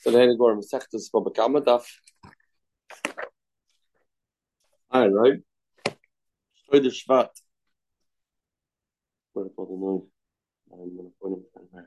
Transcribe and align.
So 0.00 0.12
the 0.12 0.18
Hegor 0.18 0.56
Masechtas 0.56 1.10
Babakama 1.12 1.60
Daf. 1.60 1.84
Alright, 4.94 5.12
right? 5.12 5.38
Shoy 6.72 6.82
the 6.82 6.88
Shvat. 6.88 7.28
About 9.34 9.54
the 9.56 9.76
noise? 9.76 10.02
I'm 10.72 10.96
gonna 10.96 11.08
point 11.20 11.42
him 11.74 11.86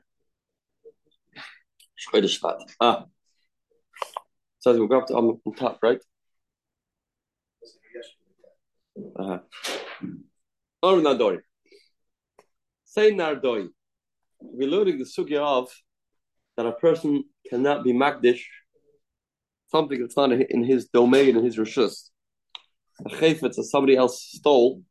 Shoy 1.96 2.20
the 2.20 2.28
Shvat. 2.28 2.58
Ah. 2.80 3.06
So 4.60 4.74
we'll 4.74 4.86
go 4.86 4.98
up 4.98 5.06
to 5.08 5.14
on 5.14 5.40
the 5.44 5.52
top, 5.56 5.78
right? 5.82 6.00
Uh-huh. 9.16 9.38
Or 10.82 10.96
Nadori. 10.96 11.40
Say 12.84 13.12
Nardoi. 13.12 13.68
We're 14.40 14.68
learning 14.68 14.98
the 14.98 15.04
sugya 15.04 15.38
of 15.38 15.70
that 16.56 16.66
a 16.66 16.72
person 16.72 17.24
cannot 17.48 17.84
be 17.84 17.92
makdish 17.92 18.42
something 19.72 20.00
that's 20.00 20.16
not 20.16 20.32
in 20.32 20.64
his 20.64 20.86
domain 20.88 21.36
in 21.36 21.44
his 21.44 21.56
rishus. 21.56 22.10
A 23.06 23.08
chayfetz 23.08 23.56
that 23.56 23.64
somebody 23.64 23.96
else 23.96 24.16
stole, 24.22 24.82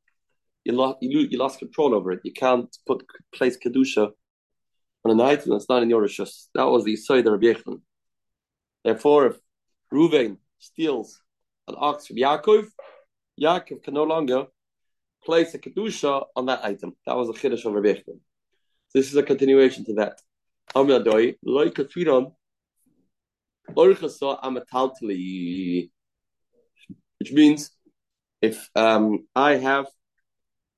you 0.66 0.74
lost 0.74 0.98
you, 1.02 1.20
you 1.20 1.38
lost 1.38 1.60
control 1.60 1.94
over 1.94 2.12
it. 2.12 2.22
You 2.24 2.34
can't 2.34 2.76
put 2.88 3.06
place 3.34 3.58
kedusha 3.58 4.12
on 5.06 5.12
an 5.12 5.22
item 5.22 5.52
that's 5.52 5.70
not 5.70 5.84
in 5.84 5.90
your 5.90 6.04
rishus. 6.04 6.48
That 6.56 6.66
was 6.66 6.84
the 6.84 6.96
side 6.96 7.26
of 7.28 7.34
Rabbi 7.34 7.54
Therefore, 8.84 9.28
if 9.28 9.38
Ruvain 9.94 10.38
steals 10.60 11.20
an 11.68 11.76
ox 11.78 12.08
from 12.08 12.18
Yaakov, 12.18 12.66
Yaakov 13.40 13.84
can 13.84 13.94
no 13.94 14.04
longer 14.04 14.48
place 15.24 15.54
a 15.54 15.60
kedusha 15.60 16.26
on 16.36 16.48
that 16.48 16.64
item. 16.66 16.94
That 17.06 17.16
was 17.16 17.30
a 17.30 17.34
chiddush 17.34 17.66
of 17.66 17.74
Rabbi 17.74 18.00
This 18.94 19.08
is 19.10 19.16
a 19.16 19.24
continuation 19.24 19.86
to 19.86 19.94
that. 19.96 20.20
Amradoi, 20.76 21.36
like 21.44 21.78
a 21.80 21.86
Twiron, 21.86 22.34
which 27.20 27.32
means 27.32 27.70
if 28.42 28.70
um, 28.76 29.28
I 29.36 29.58
have 29.58 29.88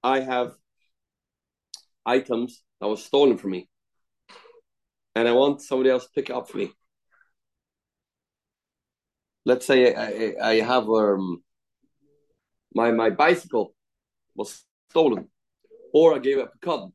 I 0.04 0.20
have 0.20 0.54
items 2.06 2.62
that 2.82 2.88
was 2.88 3.04
stolen 3.04 3.38
from 3.38 3.52
me, 3.52 3.70
and 5.16 5.28
I 5.28 5.32
want 5.32 5.62
somebody 5.62 5.90
else 5.90 6.04
to 6.04 6.12
pick 6.14 6.30
it 6.30 6.36
up 6.36 6.50
for 6.50 6.58
me. 6.58 6.72
Let's 9.46 9.66
say 9.66 9.94
I, 9.94 10.08
I, 10.48 10.50
I 10.50 10.60
have 10.62 10.90
um, 10.90 11.44
my 12.76 12.92
my 12.92 13.10
bicycle 13.10 13.74
was 14.36 14.64
stolen, 14.90 15.30
or 15.94 16.16
I 16.16 16.20
gave 16.20 16.40
up 16.40 16.54
a 16.56 16.66
cut, 16.66 16.90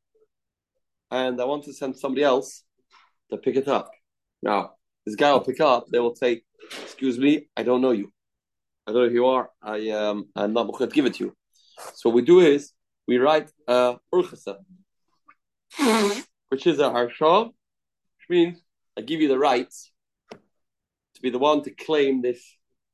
and 1.10 1.40
I 1.40 1.44
want 1.44 1.64
to 1.64 1.72
send 1.72 1.96
somebody 1.96 2.22
else 2.22 2.64
to 3.30 3.38
pick 3.38 3.56
it 3.56 3.68
up. 3.68 3.90
Now, 4.42 4.77
this 5.08 5.16
guy 5.16 5.32
will 5.32 5.40
pick 5.40 5.60
up, 5.60 5.86
they 5.90 5.98
will 5.98 6.14
say, 6.14 6.42
Excuse 6.82 7.18
me, 7.18 7.48
I 7.56 7.62
don't 7.62 7.80
know 7.80 7.92
you. 7.92 8.12
I 8.86 8.92
don't 8.92 9.04
know 9.04 9.08
who 9.08 9.14
you 9.14 9.26
are. 9.26 9.48
I 9.62 9.88
um 9.90 10.28
I'm 10.36 10.52
not 10.52 10.70
going 10.70 10.88
to 10.88 10.94
give 10.94 11.06
it 11.06 11.14
to 11.14 11.24
you. 11.24 11.36
So 11.94 12.08
what 12.08 12.16
we 12.16 12.22
do 12.22 12.40
is 12.40 12.72
we 13.06 13.16
write 13.18 13.50
uh 13.66 13.94
urchasa, 14.14 14.56
which 16.50 16.66
is 16.66 16.78
a 16.78 16.90
harsha, 16.90 17.44
which 17.44 18.28
means 18.28 18.62
I 18.98 19.00
give 19.00 19.20
you 19.22 19.28
the 19.28 19.38
right 19.38 19.72
to 21.14 21.20
be 21.22 21.30
the 21.30 21.38
one 21.38 21.62
to 21.62 21.70
claim 21.70 22.20
this 22.20 22.40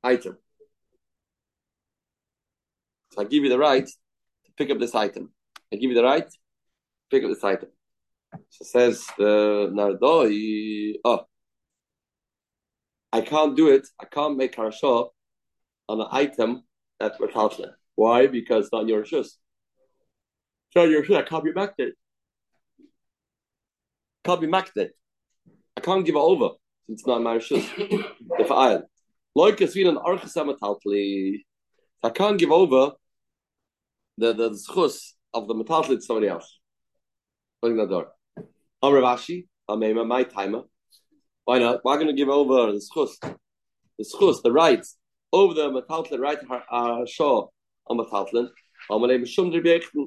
item. 0.02 0.36
So 3.12 3.22
I 3.22 3.24
give 3.24 3.42
you 3.42 3.50
the 3.50 3.58
right 3.58 3.86
to 3.86 4.52
pick 4.56 4.70
up 4.70 4.78
this 4.78 4.94
item. 4.94 5.32
I 5.72 5.76
give 5.76 5.90
you 5.90 5.96
the 5.96 6.04
right 6.04 6.28
to 6.28 6.38
pick 7.10 7.24
up 7.24 7.30
this 7.30 7.42
item. 7.42 7.70
So 8.50 8.64
says 8.64 9.04
the 9.18 9.70
Nardoi, 9.72 10.94
oh, 11.04 11.26
I 13.14 13.20
can't 13.20 13.56
do 13.56 13.68
it. 13.68 13.86
I 14.00 14.06
can't 14.06 14.36
make 14.36 14.56
harasha 14.56 15.08
on 15.88 16.00
an 16.00 16.08
item 16.10 16.64
that's 16.98 17.16
metalsle. 17.18 17.70
Why? 17.94 18.26
Because 18.26 18.64
it's 18.64 18.72
not 18.72 18.88
your 18.88 19.04
shoes. 19.04 19.38
So 20.72 20.82
your 20.82 21.04
shoes, 21.04 21.18
I 21.18 21.22
can't 21.22 21.44
be 21.44 21.52
maked 21.52 21.80
Can't 24.24 24.40
be 24.40 24.48
maked 24.48 24.76
I 25.76 25.80
can't 25.80 26.04
give 26.04 26.16
it 26.16 26.26
over 26.32 26.48
since 26.86 27.02
it's 27.02 27.06
not 27.06 27.22
my 27.22 27.38
shoes. 27.38 27.64
if 27.78 28.50
I 28.50 28.80
like 29.36 29.60
a 29.60 29.68
sweet 29.68 29.86
and 29.86 29.98
I 32.02 32.10
can't 32.10 32.38
give 32.38 32.50
over 32.50 32.92
the 34.18 34.32
the 34.32 34.50
schus 34.50 35.12
of 35.32 35.46
the 35.46 35.54
metalsle 35.54 35.94
to 35.94 36.02
somebody 36.02 36.26
else. 36.26 36.58
Opening 37.62 37.78
the 37.78 37.86
door. 37.86 38.08
Amravashi, 38.82 39.46
Amema, 39.70 40.04
my 40.04 40.24
timer. 40.24 40.62
Why 41.44 41.58
not? 41.58 41.84
We're 41.84 41.96
going 41.96 42.06
to 42.06 42.14
give 42.14 42.28
over 42.28 42.72
the 42.72 42.80
schus, 42.80 43.16
the 43.20 44.04
schus, 44.04 44.42
the 44.42 44.50
rights 44.50 44.96
over 45.32 45.52
the 45.52 45.70
metaltlin, 45.70 46.20
right? 46.20 46.38
Hashah 46.40 47.48
on 47.86 47.98
metaltlin. 47.98 48.48
Amalei 48.90 49.22
mishum 49.22 49.52
derbechten. 49.52 50.06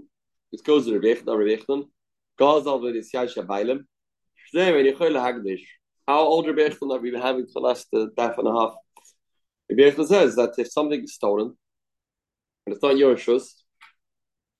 It 0.52 0.64
goes 0.64 0.86
to 0.86 0.92
derbechten, 0.92 1.26
derbechten. 1.26 1.84
Goes 2.40 2.66
over 2.66 2.92
the 2.92 3.00
siyasha 3.00 3.46
bailim. 3.46 3.82
Shnei 4.54 4.74
when 4.74 4.86
you 4.86 4.96
hagdish. 4.96 5.62
How 6.08 6.22
old 6.22 6.46
derbechten 6.46 6.92
have 6.92 7.02
we 7.02 7.12
been 7.12 7.22
having 7.22 7.46
for 7.46 7.62
the 7.62 7.68
last 7.68 7.88
uh, 7.94 8.08
half 8.18 8.38
and 8.40 8.48
a 8.48 8.52
half? 8.52 8.74
Derbechten 9.72 10.08
says 10.08 10.36
that 10.38 10.54
if 10.58 10.72
something 10.72 11.04
is 11.04 11.14
stolen 11.14 11.54
and 12.66 12.74
it's 12.74 12.82
not 12.82 12.98
your 12.98 13.16
shus, 13.16 13.50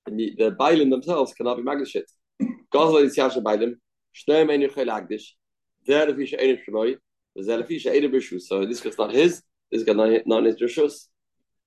and 0.06 0.18
the, 0.18 0.34
the 0.38 0.52
bailim 0.52 0.90
themselves 0.90 1.34
cannot 1.34 1.56
be 1.56 1.62
magnishit. 1.62 2.04
Goes 2.70 2.94
over 2.94 3.00
the 3.00 3.08
siyasha 3.08 3.42
bailim. 3.42 3.74
Shnei 4.14 4.46
men 4.46 4.60
you 4.60 4.68
hagdish. 4.68 5.24
There 5.88 6.08
if 6.10 6.18
you 6.18 6.38
ain't 6.38 6.60
shmoy, 6.68 6.96
there 7.34 7.60
if 7.60 7.70
you 7.70 7.90
ain't 7.90 8.12
bishus. 8.12 8.42
So 8.42 8.66
this 8.66 8.80
guy's 8.82 8.98
not 8.98 9.12
his. 9.12 9.42
This 9.72 9.84
guy 9.84 9.94
not 9.94 10.10
not 10.26 10.44
his 10.44 10.60
not 10.60 10.60
his 10.60 10.60
rishus. 10.60 11.08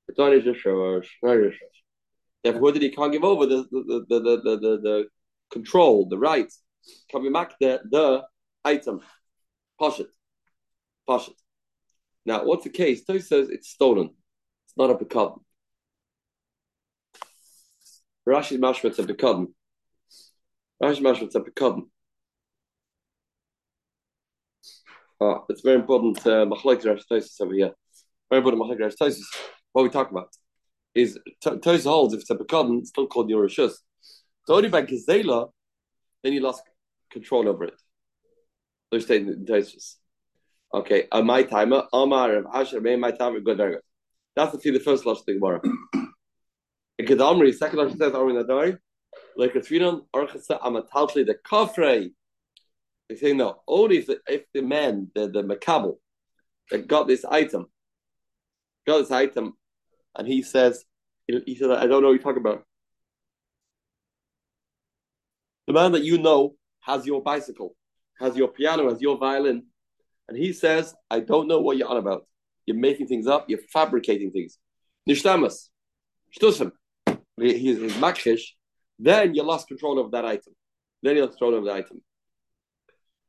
Uh, 0.08 1.02
not 1.24 1.38
his. 1.44 1.54
Therefore, 2.44 2.72
did 2.72 2.84
he 2.84 2.90
can't 2.92 3.12
give 3.12 3.24
over 3.24 3.48
the 3.48 3.66
the 3.72 4.06
the 4.08 4.20
the 4.20 4.42
the, 4.44 4.58
the, 4.58 4.78
the 4.82 5.06
control, 5.52 6.08
the 6.08 6.20
rights, 6.20 6.62
can 7.10 7.24
be 7.24 7.30
back 7.30 7.56
the 7.60 7.82
the 7.90 8.24
item, 8.64 9.02
posh 9.80 10.00
it, 10.00 10.08
posh 11.08 11.28
it. 11.28 11.36
Now, 12.26 12.46
what's 12.46 12.64
the 12.64 12.70
case? 12.70 13.04
Toy 13.04 13.20
says 13.20 13.50
it's 13.50 13.70
stolen. 13.70 14.12
It's 14.66 14.78
not 14.78 14.92
a 14.92 14.96
pekadon. 14.96 15.40
Rashi's 18.28 18.60
mashma 18.60 18.98
a 18.98 19.04
pekadon. 19.04 19.48
Rashi's 20.82 21.00
mashma 21.00 21.34
a 21.34 21.40
pekadon. 21.40 21.91
Oh, 25.24 25.46
it's 25.50 25.62
very 25.62 25.76
important. 25.76 26.26
Uh, 26.26 26.48
over 26.50 27.54
here. 27.54 27.72
Very 28.32 28.42
important. 28.42 28.64
Machlek 28.64 29.22
What 29.72 29.84
we 29.84 29.90
talk 29.90 30.10
about 30.10 30.30
is 30.96 31.20
Tosis 31.46 31.84
holds 31.84 32.16
if 32.16 32.22
it's 32.22 32.30
a 32.32 32.36
pekadon, 32.36 32.80
it's 32.80 32.90
still 32.90 33.06
called 33.06 33.30
Yerushus. 33.30 33.74
So 34.48 34.56
only 34.56 34.70
by 34.70 34.82
Gezela, 34.82 35.52
then 36.24 36.34
you 36.34 36.40
lost 36.40 36.64
control 37.12 37.48
over 37.48 37.66
it. 37.66 37.80
They're 38.90 39.00
stating 39.00 39.28
in 39.28 39.46
Tosis. 39.46 39.98
Okay, 40.74 41.08
uh, 41.12 41.22
my 41.22 41.44
timer, 41.44 41.84
Omar 41.94 42.38
of 42.38 42.48
Asher, 42.52 42.82
may 42.82 42.96
my 42.96 43.12
timer, 43.12 43.42
good, 43.42 43.58
very 43.58 43.74
good. 43.74 43.82
That's 44.36 44.58
the 44.58 44.72
the 44.72 44.80
first 44.80 45.06
last 45.06 45.26
thing, 45.26 45.40
Gemara. 45.40 45.62
In 46.98 47.06
Kedamri, 47.06 47.54
second 47.54 47.80
last 47.80 47.98
says, 47.98 48.14
Armin 48.14 48.38
Adari, 48.38 48.78
like 49.36 49.54
a 49.56 49.60
Tfinon, 49.60 50.06
Orchasa, 50.16 50.60
Amataltli, 50.62 51.26
the 51.26 51.36
Kafrei, 51.46 52.12
they 53.12 53.18
say 53.18 53.34
no. 53.34 53.62
Only 53.68 53.98
if 53.98 54.08
the, 54.08 54.20
if 54.26 54.44
the 54.54 54.62
man, 54.62 55.12
the 55.14 55.28
the 55.28 55.44
makabel, 55.44 55.98
that 56.70 56.88
got 56.88 57.08
this 57.08 57.26
item, 57.26 57.66
got 58.88 59.00
this 59.00 59.12
item, 59.12 59.54
and 60.18 60.26
he 60.26 60.42
says, 60.42 60.86
he, 61.28 61.56
said, 61.56 61.72
I 61.72 61.88
don't 61.88 62.02
know 62.02 62.08
what 62.08 62.14
you're 62.14 62.24
talking 62.24 62.40
about. 62.40 62.64
The 65.68 65.74
man 65.74 65.92
that 65.92 66.06
you 66.06 66.20
know 66.20 66.56
has 66.80 67.06
your 67.06 67.22
bicycle, 67.22 67.76
has 68.18 68.38
your 68.38 68.48
piano, 68.48 68.90
has 68.90 69.02
your 69.02 69.18
violin, 69.18 69.64
and 70.30 70.38
he 70.38 70.54
says, 70.54 70.96
I 71.10 71.20
don't 71.20 71.50
know 71.50 71.60
what 71.60 71.76
you're 71.76 71.90
on 71.90 71.98
about. 71.98 72.26
You're 72.66 72.78
making 72.78 73.08
things 73.08 73.28
up. 73.28 73.50
You're 73.50 73.60
fabricating 73.74 74.32
things. 74.32 74.58
Nishtamas, 75.10 75.68
shtusim. 76.40 76.72
He's 77.38 77.78
makhish. 77.94 78.44
Then 79.00 79.36
you 79.36 79.44
lost 79.44 79.68
control 79.68 80.00
of 80.00 80.12
that 80.12 80.24
item. 80.24 80.54
Then 81.04 81.18
you 81.18 81.26
lost 81.26 81.38
control 81.38 81.58
of 81.58 81.66
the 81.66 81.74
item. 81.74 82.02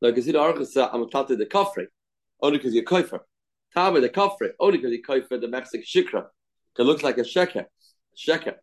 Like 0.03 0.17
is 0.17 0.27
it 0.27 0.35
archasa 0.35 0.93
am 0.93 1.09
tate 1.09 1.37
the 1.37 1.45
kafre, 1.45 1.85
only 2.41 2.57
because 2.57 2.73
you're 2.73 2.83
koifer. 2.83 3.19
Tame 3.73 4.01
the 4.01 4.09
kafre, 4.09 4.49
only 4.59 4.77
because 4.77 4.91
you 4.91 5.01
koifer 5.01 5.39
the 5.39 5.47
Mexican 5.47 5.85
shikra. 5.85 6.25
It 6.77 6.83
looks 6.83 7.03
like 7.03 7.17
a 7.19 7.21
sheker, 7.21 7.65
sheker. 8.17 8.55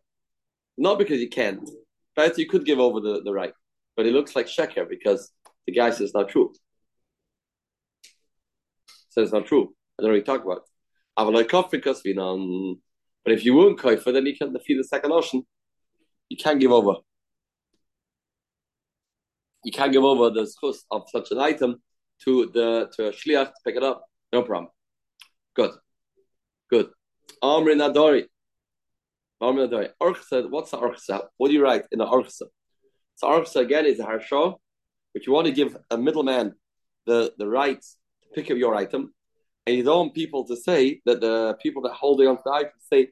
Not 0.77 0.99
because 0.99 1.19
you 1.19 1.29
can't, 1.29 1.67
but 2.15 2.37
you 2.37 2.47
could 2.47 2.63
give 2.63 2.77
over 2.79 2.99
the, 2.99 3.23
the 3.23 3.33
right. 3.33 3.53
But 3.97 4.05
it 4.05 4.13
looks 4.13 4.35
like 4.35 4.45
sheker 4.45 4.87
because 4.87 5.31
the 5.65 5.73
guy 5.73 5.89
says 5.89 6.01
it's 6.01 6.13
not 6.13 6.29
true. 6.29 6.53
Says 9.09 9.23
it's 9.23 9.33
not 9.33 9.47
true. 9.47 9.73
I 9.99 10.03
don't 10.03 10.13
you 10.13 10.21
talk 10.21 10.45
about. 10.45 10.61
Know 11.17 12.75
But 13.23 13.33
if 13.33 13.43
you 13.45 13.55
won't 13.55 13.79
koifer, 13.79 14.13
then 14.13 14.27
you 14.27 14.37
can 14.37 14.53
defeat 14.53 14.77
the 14.77 14.83
second 14.83 15.11
ocean. 15.11 15.41
You 16.29 16.37
can't 16.37 16.59
give 16.59 16.71
over 16.71 16.97
you 19.63 19.71
can't 19.71 19.91
give 19.91 20.03
over 20.03 20.29
the 20.29 20.41
schus 20.41 20.77
of 20.89 21.03
such 21.09 21.31
an 21.31 21.39
item 21.39 21.81
to 22.23 22.51
the 22.53 22.89
to 22.95 23.07
a 23.07 23.11
shliach 23.11 23.47
to 23.47 23.61
pick 23.65 23.75
it 23.75 23.83
up 23.83 24.03
No 24.33 24.43
problem. 24.43 24.71
Good. 25.55 25.71
Good. 26.69 26.89
Amri 27.43 27.75
Nadori. 27.75 28.25
Amri 29.41 29.67
Nadori. 29.67 29.89
Orchsa, 30.01 30.49
what's 30.49 30.71
the 30.71 30.77
Orchsa? 30.77 31.27
What 31.37 31.49
do 31.49 31.53
you 31.53 31.63
write 31.63 31.83
in 31.91 31.99
the 31.99 32.05
Orchsa? 32.05 32.45
So 33.15 33.27
Orchsa 33.27 33.57
again 33.57 33.85
is 33.85 33.99
a 33.99 34.05
Harsha, 34.05 34.53
but 35.13 35.25
you 35.25 35.33
want 35.33 35.47
to 35.47 35.53
give 35.53 35.75
a 35.89 35.97
middleman 35.97 36.53
the, 37.05 37.33
the 37.37 37.47
right 37.47 37.81
to 37.81 38.29
pick 38.33 38.49
up 38.49 38.57
your 38.57 38.75
item, 38.75 39.13
and 39.65 39.75
you 39.75 39.83
don't 39.83 39.97
want 39.97 40.15
people 40.15 40.47
to 40.47 40.55
say 40.55 41.01
that 41.05 41.19
the 41.19 41.57
people 41.61 41.81
that 41.83 41.93
holding 41.93 42.27
on 42.27 42.37
to 42.37 42.41
the 42.45 42.51
item 42.51 42.71
say, 42.91 43.09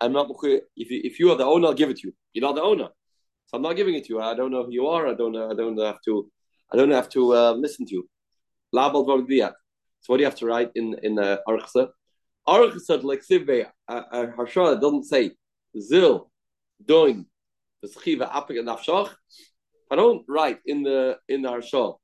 I'm 0.00 0.12
not 0.12 0.30
if 0.76 0.90
you, 0.90 1.00
if 1.02 1.18
you 1.18 1.32
are 1.32 1.36
the 1.36 1.44
owner, 1.44 1.68
I'll 1.68 1.74
give 1.74 1.90
it 1.90 1.96
to 1.98 2.08
you. 2.08 2.14
You're 2.32 2.46
not 2.46 2.54
the 2.54 2.62
owner. 2.62 2.88
So 3.48 3.56
I'm 3.56 3.62
not 3.62 3.76
giving 3.76 3.94
it 3.94 4.04
to 4.04 4.12
you. 4.12 4.20
I 4.20 4.34
don't 4.34 4.50
know 4.50 4.64
who 4.64 4.72
you 4.72 4.86
are. 4.88 5.08
I 5.08 5.14
don't. 5.14 5.34
I 5.34 5.54
don't 5.54 5.78
have 5.78 6.02
to. 6.04 6.30
I 6.70 6.76
don't 6.76 6.90
have 6.90 7.08
to 7.10 7.34
uh, 7.34 7.52
listen 7.52 7.86
to 7.86 7.94
you. 7.94 8.08
Labal 8.74 9.06
So 9.06 9.52
what 10.06 10.18
do 10.18 10.20
you 10.20 10.26
have 10.26 10.38
to 10.40 10.46
write 10.46 10.70
in 10.74 10.94
in 11.02 11.18
uh, 11.18 11.38
Archsa? 11.48 11.88
Archsa 12.46 13.02
like 13.02 13.22
Sivbe 13.24 13.64
Harsha 13.88 14.78
doesn't 14.78 15.04
say 15.04 15.30
Zil 15.80 16.30
doing 16.84 17.24
the 17.80 17.88
Schiva 17.88 18.30
Apik 18.30 18.58
and 18.58 18.68
Nafshach. 18.68 19.14
I 19.90 19.96
don't 19.96 20.26
write 20.28 20.58
in 20.66 20.82
the 20.82 21.16
in 21.26 21.40
the. 21.40 21.94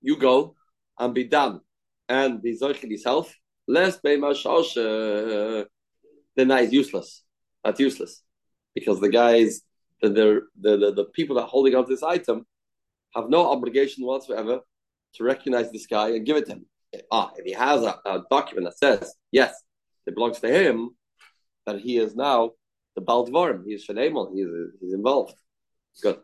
You 0.00 0.16
go 0.16 0.54
and 0.98 1.12
be 1.12 1.24
done 1.24 1.60
and 2.08 2.40
be 2.40 2.58
Zoichel 2.58 2.88
yourself. 2.88 3.30
Less 3.68 3.98
be 3.98 4.16
Mashash. 4.16 5.66
Then 6.34 6.48
that 6.48 6.64
is 6.64 6.72
useless. 6.72 7.24
That's 7.62 7.78
useless 7.78 8.22
because 8.74 9.00
the 9.00 9.10
guys 9.10 9.60
the, 10.02 10.08
the, 10.60 10.76
the, 10.76 10.92
the 10.92 11.04
people 11.14 11.36
that 11.36 11.42
are 11.42 11.48
holding 11.48 11.74
on 11.74 11.86
this 11.88 12.02
item 12.02 12.46
have 13.14 13.28
no 13.28 13.50
obligation 13.50 14.04
whatsoever 14.04 14.60
to 15.14 15.24
recognize 15.24 15.70
this 15.72 15.86
guy 15.86 16.10
and 16.10 16.26
give 16.26 16.36
it 16.36 16.46
to 16.46 16.52
him. 16.52 16.66
Ah, 17.10 17.30
if 17.36 17.44
he 17.44 17.52
has 17.52 17.82
a, 17.82 17.98
a 18.04 18.22
document 18.30 18.66
that 18.66 18.78
says, 18.78 19.14
yes, 19.32 19.54
it 20.06 20.14
belongs 20.14 20.40
to 20.40 20.48
him, 20.48 20.90
that 21.66 21.80
he 21.80 21.98
is 21.98 22.14
now 22.14 22.52
the 22.94 23.02
Baldvarim, 23.02 23.64
he 23.66 23.74
is 23.74 23.86
Shanemel, 23.86 24.32
he 24.32 24.40
is 24.40 24.50
he's 24.80 24.94
involved. 24.94 25.34
Good. 26.02 26.20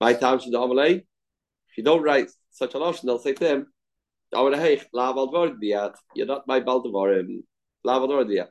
My 0.00 0.14
time 0.14 0.38
should 0.38 0.52
Amalei. 0.52 1.02
If 1.68 1.78
you 1.78 1.84
don't 1.84 2.02
write 2.02 2.30
such 2.50 2.74
a 2.74 2.78
notion, 2.78 3.06
they'll 3.06 3.18
say 3.18 3.32
to 3.32 3.48
him, 3.48 3.66
you're 4.32 4.50
not 6.26 6.46
my 6.46 6.60
Baldvarim. 6.60 7.42
La 7.84 7.98
Baldvarim 7.98 8.48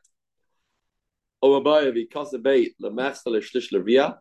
diat. 1.42 1.94
because 1.94 2.32
the 2.32 2.40
bait, 2.40 2.76
the 2.80 2.92
master 2.92 3.32
shlish 3.32 3.72
levia, 3.74 4.18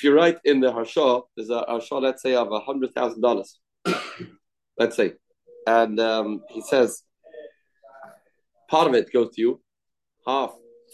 if 0.00 0.04
you 0.04 0.14
write 0.14 0.38
in 0.46 0.60
the 0.60 0.72
Harsha, 0.72 1.20
there's 1.36 1.50
a 1.50 1.62
Harsha, 1.68 1.96
let's 1.96 2.22
say, 2.22 2.34
of 2.34 2.50
a 2.50 2.60
hundred 2.60 2.94
thousand 2.94 3.20
dollars. 3.20 3.60
let's 4.78 4.96
say. 4.96 5.12
And 5.66 6.00
um, 6.00 6.40
he 6.48 6.62
says 6.62 7.02
part 8.70 8.88
of 8.88 8.94
it 8.94 9.12
goes 9.12 9.34
to 9.34 9.42
you, 9.42 9.60
half, 10.26 10.52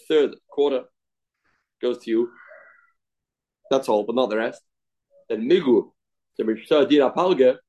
third, 0.09 0.35
quarter 0.49 0.83
goes 1.81 1.99
to 1.99 2.11
you. 2.11 2.29
That's 3.71 3.87
all, 3.87 4.03
but 4.03 4.15
not 4.15 4.29
the 4.29 4.35
rest. 4.35 4.61
Then 5.29 5.49
Migu, 5.49 5.89
the 6.37 6.85
Dina 6.89 7.59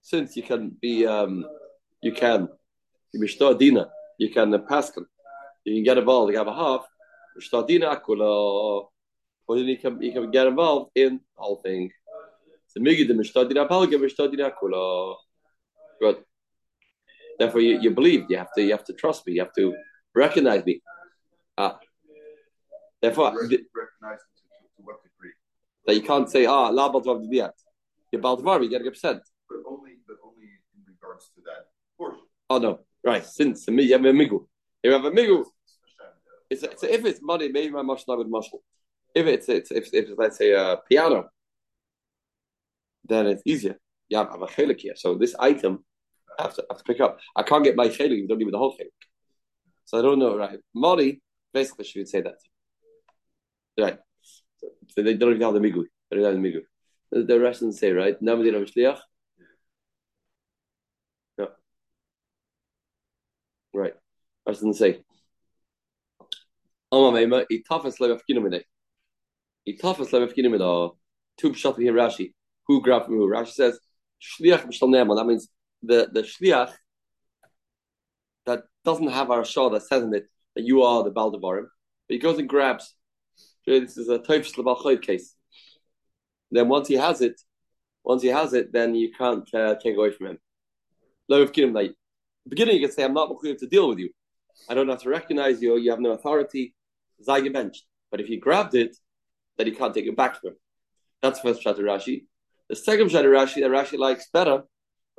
since 0.00 0.36
you 0.38 0.42
can 0.42 0.74
be 0.80 1.06
um, 1.06 1.44
you 2.02 2.12
can 2.12 2.48
Dina, 3.58 3.90
you 4.18 4.30
can 4.30 4.64
Pascal, 4.66 5.04
you 5.64 5.74
can 5.74 5.84
get 5.84 5.98
involved, 5.98 6.32
you 6.32 6.38
have 6.38 6.48
a 6.48 6.54
half, 6.54 6.86
Mishtar 7.38 7.66
Dina 7.66 7.94
Akula 7.94 8.86
but 9.46 9.56
then 9.56 9.66
you 9.66 9.78
can 9.78 10.00
you 10.00 10.12
can 10.12 10.30
get 10.30 10.46
involved 10.46 10.90
in 10.94 11.20
the 11.36 11.42
whole 11.42 11.56
thing. 11.56 11.90
So 12.68 12.80
migi 12.80 13.06
the 13.06 13.14
mishtadina 13.14 13.68
palga 13.68 13.94
mishtadina 13.94 14.52
kula. 14.60 15.16
Good. 16.00 16.24
Therefore, 17.38 17.60
you, 17.60 17.80
you 17.80 17.90
believe 17.90 18.26
you 18.28 18.38
have 18.38 18.52
to 18.54 18.62
you 18.62 18.70
have 18.72 18.84
to 18.84 18.92
trust 18.92 19.26
me. 19.26 19.34
You 19.34 19.40
have 19.40 19.54
to 19.54 19.74
recognize 20.14 20.64
me. 20.64 20.82
Ah. 21.58 21.78
Therefore, 23.00 23.32
recognize 23.32 24.20
to, 24.20 24.82
what 24.84 25.02
degree? 25.02 25.32
That 25.86 25.96
you 25.96 26.02
can't 26.02 26.30
say 26.30 26.46
ah 26.46 26.68
la 26.68 26.92
baltvav 26.92 27.28
diyat. 27.30 27.52
You're 28.10 28.22
baltvav, 28.22 28.62
you 28.62 28.70
get 28.70 28.86
upset. 28.86 29.20
But 29.48 29.58
only 29.66 29.92
but 30.06 30.16
only 30.24 30.48
in 30.74 30.82
regards 30.86 31.30
to 31.34 31.40
that 31.46 31.66
portion. 31.98 32.20
Oh 32.48 32.58
no, 32.58 32.80
right. 33.04 33.24
Since 33.24 33.66
you 33.68 33.92
have 33.92 34.04
a 34.04 34.12
migu, 34.12 34.46
you 34.82 34.92
have 34.92 35.04
a 35.04 35.10
migu. 35.10 35.44
It's, 36.48 36.62
it's 36.62 36.82
if 36.82 37.04
it's 37.04 37.20
money, 37.22 37.48
maybe 37.48 37.70
my 37.70 37.82
mashal 37.82 38.18
with 38.18 38.28
muscle. 38.28 38.62
If 39.14 39.26
it's, 39.26 39.48
it's 39.48 39.70
if, 39.70 39.92
if 39.92 40.08
let's 40.16 40.38
say 40.38 40.52
a 40.52 40.78
piano, 40.88 41.28
then 43.04 43.26
it's 43.26 43.42
easier. 43.44 43.78
Yeah, 44.08 44.22
I 44.22 44.32
have 44.32 44.42
a 44.42 44.46
chelik 44.46 44.80
here. 44.80 44.94
So 44.96 45.16
this 45.16 45.34
item 45.38 45.84
I 46.38 46.42
have 46.42 46.54
to, 46.54 46.62
I 46.62 46.74
have 46.74 46.78
to 46.78 46.84
pick 46.84 47.00
up. 47.00 47.18
I 47.36 47.42
can't 47.42 47.64
get 47.64 47.76
my 47.76 47.88
chelik 47.88 48.16
you 48.16 48.28
don't 48.28 48.38
give 48.38 48.46
me 48.46 48.52
the 48.52 48.58
whole 48.58 48.72
chelik. 48.72 48.92
So 49.84 49.98
I 49.98 50.02
don't 50.02 50.18
know, 50.18 50.36
right? 50.36 50.58
Mori, 50.74 51.20
basically 51.52 51.84
she 51.84 51.98
would 52.00 52.08
say 52.08 52.22
that. 52.22 52.36
Right. 53.78 53.98
So 54.90 55.02
they 55.02 55.14
don't 55.14 55.30
even 55.30 55.42
have 55.42 55.54
the 55.54 55.60
migu. 55.60 55.84
They 56.10 56.16
don't 56.16 56.24
have 56.24 56.34
the 56.34 56.40
migu. 56.40 56.62
The, 57.10 57.38
doesn't 57.38 57.72
say, 57.74 57.92
right? 57.92 58.18
Shliach. 58.22 58.98
No. 61.38 61.48
Right. 63.74 63.94
Doesn't 64.46 64.74
say. 64.74 65.02
Alma 66.90 67.44
he 67.48 67.62
toughest 67.62 68.00
like 68.00 68.10
of 68.10 68.22
kinumine. 68.26 68.62
He 69.64 69.76
toughest 69.76 70.12
level 70.12 70.28
of 70.28 70.34
kinim 70.34 70.54
uh, 70.54 70.92
two 71.38 71.50
pshat 71.50 71.78
here 71.78 71.92
Rashi. 71.92 72.32
Who 72.66 72.82
grab 72.82 73.06
from 73.06 73.16
who? 73.16 73.28
Rashi 73.28 73.52
says 73.52 73.78
shliach 74.20 74.66
b'shal 74.66 75.16
That 75.16 75.26
means 75.26 75.48
the 75.82 76.08
the 76.12 76.22
shliach 76.22 76.72
that 78.46 78.64
doesn't 78.84 79.08
have 79.10 79.30
our 79.30 79.44
shah 79.44 79.68
that 79.70 79.82
says 79.82 80.02
in 80.02 80.14
it 80.14 80.26
that 80.56 80.64
you 80.64 80.82
are 80.82 81.04
the 81.04 81.12
baldevarim, 81.12 81.66
but 82.08 82.14
he 82.14 82.18
goes 82.18 82.38
and 82.38 82.48
grabs. 82.48 82.94
This 83.66 83.96
is 83.96 84.08
a 84.08 84.18
toifus 84.18 84.54
lebalchoid 84.54 85.02
case. 85.02 85.36
Then 86.50 86.68
once 86.68 86.88
he 86.88 86.94
has 86.94 87.20
it, 87.20 87.40
once 88.04 88.22
he 88.22 88.28
has 88.28 88.52
it, 88.52 88.72
then 88.72 88.94
you 88.94 89.12
can't 89.16 89.48
uh, 89.54 89.76
take 89.76 89.96
away 89.96 90.10
from 90.10 90.26
him. 90.26 90.38
Low 91.28 91.42
of 91.42 91.52
kinim 91.52 91.72
like 91.72 91.94
beginning, 92.48 92.76
you 92.76 92.86
can 92.86 92.94
say, 92.94 93.04
"I'm 93.04 93.14
not 93.14 93.30
to 93.40 93.66
deal 93.68 93.88
with 93.88 94.00
you. 94.00 94.10
I 94.68 94.74
don't 94.74 94.88
have 94.88 95.02
to 95.02 95.08
recognize 95.08 95.62
you. 95.62 95.76
You 95.76 95.90
have 95.90 96.00
no 96.00 96.10
authority." 96.10 96.74
Zayge 97.26 97.52
benched. 97.52 97.84
But 98.10 98.20
if 98.20 98.28
you 98.28 98.40
grabbed 98.40 98.74
it, 98.74 98.96
that 99.62 99.70
he 99.70 99.76
can't 99.76 99.94
take 99.94 100.06
it 100.06 100.16
back 100.16 100.40
to 100.40 100.48
him. 100.48 100.54
That's 101.22 101.40
the 101.40 101.50
first 101.50 101.62
shot 101.62 101.78
of 101.78 101.84
Rashi. 101.84 102.24
The 102.68 102.74
second 102.74 103.12
shot 103.12 103.24
of 103.24 103.30
Rashi 103.30 103.60
that 103.60 103.70
Rashi 103.70 103.96
likes 103.96 104.28
better, 104.32 104.64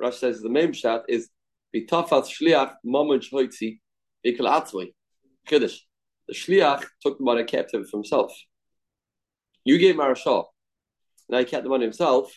Rashi 0.02 0.14
says 0.14 0.42
the 0.42 0.50
main 0.50 0.74
shot 0.74 1.04
is 1.08 1.30
Bitafat 1.74 2.28
Shliach 2.28 2.74
Mamun. 2.86 3.22
The 5.50 6.34
Shliach 6.34 6.84
took 7.00 7.18
the 7.18 7.24
money 7.24 7.44
captive 7.44 7.88
for 7.88 7.96
himself. 7.96 8.32
You 9.64 9.78
gave 9.78 9.94
Marashah. 9.94 10.44
Now 11.30 11.38
he 11.38 11.46
kept 11.46 11.64
the 11.64 11.70
money 11.70 11.84
himself, 11.84 12.30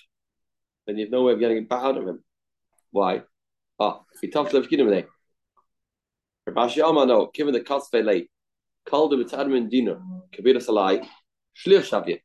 then 0.85 0.97
you 0.97 1.03
have 1.05 1.11
no 1.11 1.23
way 1.23 1.33
of 1.33 1.39
getting 1.39 1.57
it 1.57 1.67
back 1.67 1.83
out 1.83 1.97
of 1.97 2.07
him. 2.07 2.23
Why? 2.91 3.23
Ah, 3.79 3.99
to 4.21 4.27
the 4.31 4.61
beginning 4.61 5.03
Rashi 6.49 6.89
Amar 6.89 7.05
no, 7.05 7.29
given 7.33 7.53
the 7.53 7.59
Katzve 7.59 8.05
late, 8.05 8.29
called 8.85 9.13
him 9.13 9.25
Admin 9.25 9.69
Dino, 9.69 10.23
Kabira 10.33 10.65
Salai, 10.65 11.05
Shliach 11.65 11.89
Shavya. 11.89 12.19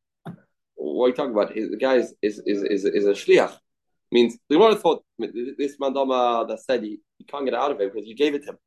What 0.74 1.04
are 1.04 1.08
you 1.08 1.14
talking 1.14 1.32
about? 1.32 1.54
The 1.54 1.76
guy 1.76 1.96
is 1.96 2.14
is 2.22 2.40
is 2.44 2.84
is, 2.84 3.06
a 3.06 3.12
shliach. 3.12 3.56
Means 4.10 4.36
the 4.48 4.58
one 4.58 4.76
thought 4.76 5.04
this 5.18 5.76
mandama 5.80 6.46
that 6.48 6.60
said 6.60 6.82
he, 6.82 6.98
you 7.18 7.26
can't 7.26 7.44
get 7.44 7.54
out 7.54 7.70
of 7.70 7.80
it 7.80 7.92
because 7.92 8.06
you 8.06 8.14
gave 8.14 8.34
it 8.34 8.44
to 8.44 8.50
him. 8.50 8.58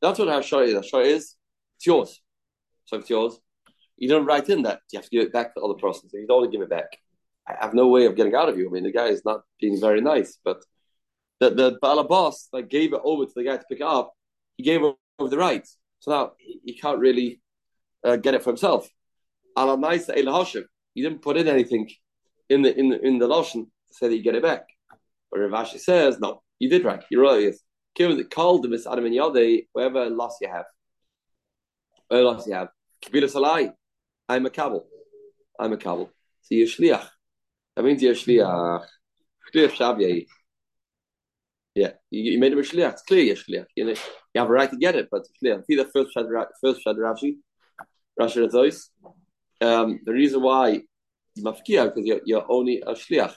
That's 0.00 0.18
what 0.18 0.28
Hashar 0.28 0.66
is. 0.66 0.74
Hashar 0.74 1.04
is 1.04 1.36
it's 1.76 1.86
yours. 1.86 2.22
So 2.86 2.96
if 2.96 3.02
it's 3.02 3.10
yours, 3.10 3.38
you 3.96 4.08
don't 4.08 4.24
write 4.24 4.48
in 4.48 4.62
that 4.62 4.80
you 4.90 4.98
have 4.98 5.04
to 5.04 5.10
give 5.10 5.22
it 5.22 5.32
back 5.32 5.54
to 5.54 5.60
the 5.60 5.66
other 5.66 5.74
person. 5.74 6.08
So 6.08 6.16
you 6.16 6.26
don't 6.26 6.40
want 6.40 6.52
to 6.52 6.56
give 6.56 6.62
it 6.64 6.70
back. 6.70 6.96
I 7.46 7.56
have 7.60 7.74
no 7.74 7.88
way 7.88 8.06
of 8.06 8.16
getting 8.16 8.34
out 8.34 8.48
of 8.48 8.56
you. 8.56 8.68
I 8.68 8.72
mean, 8.72 8.84
the 8.84 8.92
guy 8.92 9.08
is 9.08 9.22
not 9.24 9.42
being 9.60 9.78
very 9.78 10.00
nice, 10.00 10.38
but 10.44 10.64
the 11.40 11.50
the 11.50 11.78
balabas 11.82 12.48
that 12.52 12.70
gave 12.70 12.94
it 12.94 13.00
over 13.04 13.26
to 13.26 13.32
the 13.34 13.44
guy 13.44 13.56
to 13.56 13.64
pick 13.68 13.80
it 13.80 13.86
up, 13.86 14.12
he 14.56 14.62
gave 14.62 14.82
over 14.82 15.28
the 15.28 15.36
rights. 15.36 15.76
So 15.98 16.10
now 16.12 16.32
he, 16.38 16.60
he 16.64 16.72
can't 16.78 16.98
really 16.98 17.40
uh, 18.02 18.16
get 18.16 18.34
it 18.34 18.42
for 18.42 18.50
himself. 18.50 18.88
You 20.94 21.08
didn't 21.08 21.22
put 21.22 21.36
in 21.36 21.48
anything 21.48 21.88
in 22.48 22.62
the 22.62 22.76
in 22.76 22.90
the 22.90 23.06
in 23.06 23.18
the 23.18 23.28
lotion 23.28 23.64
to 23.64 23.94
say 23.94 24.08
that 24.08 24.16
you 24.16 24.22
get 24.22 24.34
it 24.34 24.42
back. 24.42 24.66
But 25.30 25.40
Ravashi 25.40 25.78
says, 25.78 26.18
no, 26.18 26.42
you 26.58 26.68
did 26.68 26.84
right. 26.84 27.02
You're 27.10 27.22
right. 27.22 27.42
Yes. 27.42 27.60
Given 27.94 28.16
the 28.16 28.24
called 28.24 28.62
the 28.62 28.90
Adam 28.90 29.06
and 29.06 29.14
Yade, 29.14 29.66
whatever 29.72 30.10
loss 30.10 30.36
you 30.40 30.48
have, 30.48 30.64
whatever 32.08 32.26
loss 32.26 32.46
you 32.46 32.54
have, 32.54 32.68
Kabila 33.04 33.32
Salai, 33.32 33.72
I'm 34.28 34.46
a 34.46 34.50
kabel. 34.50 34.86
I'm 35.58 35.72
a 35.72 35.76
kabel. 35.76 36.10
So 36.42 36.54
you're 36.54 36.66
shliach. 36.66 37.06
That 37.76 37.84
means 37.84 38.02
you're 38.02 38.14
shliach. 38.14 38.84
Shliach 39.54 39.70
Shabiyah. 39.70 40.26
Yeah, 41.74 41.92
you, 42.10 42.32
you 42.32 42.38
made 42.38 42.52
him 42.52 42.58
a 42.58 42.62
shliach. 42.62 42.92
It's 42.92 43.02
clear 43.02 43.22
you're 43.22 43.36
shliach. 43.36 43.66
You 43.76 43.86
know, 43.86 43.90
you 43.90 44.40
have 44.40 44.48
a 44.48 44.52
right 44.52 44.70
to 44.70 44.76
get 44.76 44.96
it, 44.96 45.08
but 45.10 45.22
shliach. 45.42 45.64
See 45.66 45.76
the 45.76 45.86
first 45.86 46.12
shad, 46.12 46.26
first 46.60 46.84
Rashi, 46.86 47.36
Rashi 48.20 48.48
Razois. 48.48 48.88
Um, 49.60 50.00
the 50.04 50.12
reason 50.12 50.42
why 50.42 50.82
mafkia 51.38 51.86
because 51.86 52.04
you're, 52.06 52.20
you're 52.24 52.46
only 52.48 52.80
a 52.80 52.94
shliach. 52.94 53.34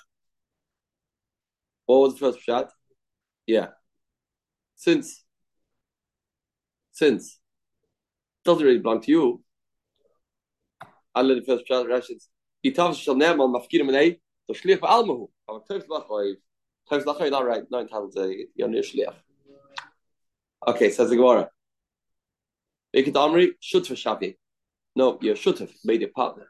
What 1.86 2.00
was 2.00 2.13
the 2.13 2.20
first 2.20 2.42
shot? 2.42 2.72
Yeah, 3.46 3.68
since 4.75 5.24
since 6.92 7.34
it 7.34 8.46
doesn't 8.46 8.65
really 8.65 8.80
belong 8.80 9.01
to 9.01 9.12
you. 9.12 9.44
Alle 11.15 11.36
the 11.36 11.42
first 11.42 11.65
Rashids. 11.70 12.27
Die 12.63 12.72
Tavs 12.72 13.01
shall 13.01 13.15
never 13.15 13.44
mafkirim 13.44 13.92
nei, 13.92 14.18
so 14.46 14.53
shlich 14.53 14.80
ba 14.80 14.88
almahu. 14.88 15.27
Aber 15.50 15.62
Tavs 15.70 15.88
lach 15.88 16.10
oi. 16.10 16.36
Tavs 16.89 17.03
lach 17.03 17.20
oi 17.20 17.30
not 17.30 17.46
right. 17.46 17.63
Nine 17.70 17.88
times 17.88 18.15
a 18.15 18.34
you're 18.56 18.70
near 18.70 18.82
shlich. 18.82 19.13
Okay, 20.65 20.89
says 20.89 21.10
the 21.10 21.18
Gemara. 21.18 21.50
Ikit 22.96 23.13
Amri, 23.13 23.50
should 23.60 23.86
for 23.86 23.96
Shavi. 23.96 24.38
No, 24.95 25.17
you 25.21 25.35
should 25.35 25.59
have 25.59 25.71
made 25.83 26.03
a 26.03 26.07
partner. 26.07 26.47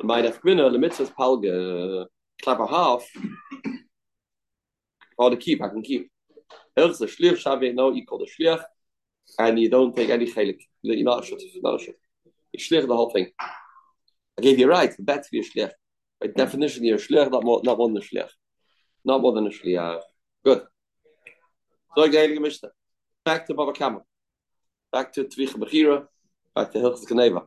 Have 0.00 0.42
been 0.42 0.58
the 0.58 0.78
mitzvah's 0.78 1.10
palga 1.10 2.06
clap 2.42 2.60
a 2.60 2.62
uh, 2.62 2.66
half. 2.66 3.06
Or 5.18 5.30
the 5.30 5.36
keep, 5.38 5.62
I 5.62 5.68
can 5.68 5.80
keep. 5.80 6.10
Else 6.76 6.98
the 6.98 7.06
shlich 7.06 7.42
Shavi, 7.42 7.74
no, 7.74 7.90
you 7.90 8.04
call 8.04 8.18
the 8.18 8.26
shlich, 8.26 8.62
and 9.38 9.58
you 9.58 9.70
don't 9.70 9.96
take 9.96 10.10
any 10.10 10.30
chelik. 10.30 10.58
You're 10.82 11.02
not 11.04 11.24
a 11.24 11.26
should 11.26 11.40
not 11.62 11.80
a 11.80 11.82
should. 11.82 11.94
You 12.52 12.60
shlich 12.60 12.86
the 12.86 12.94
whole 12.94 13.08
thing. 13.08 13.28
I 13.40 14.42
gave 14.42 14.58
you 14.58 14.68
right, 14.68 14.94
the 14.94 15.02
bet 15.02 15.24
for 15.24 15.36
your 15.36 15.44
shlich. 15.44 15.70
By 16.20 16.26
definition, 16.26 16.84
you're 16.84 16.98
shlich, 16.98 17.30
not 17.30 17.44
more, 17.44 17.62
not 17.64 17.78
more 17.78 17.88
than 17.88 17.96
a 17.96 18.00
shlich. 18.00 18.28
Not 19.06 19.22
more 19.22 19.32
than 19.32 19.46
a 19.46 19.50
shlich. 19.50 20.00
Good. 20.44 20.66
So 21.96 22.04
I 22.04 22.08
gave 22.08 22.30
you 22.30 22.40
Mishnah. 22.40 22.68
Back 23.24 23.46
to 23.46 23.54
Baba 23.54 23.72
Kama. 23.72 24.02
Back 24.92 25.14
to 25.14 25.24
Tvicha 25.24 25.54
Bechira. 25.54 26.06
Back 26.54 26.72
to 26.72 26.78
Hilchas 26.78 27.08
Geneva. 27.08 27.44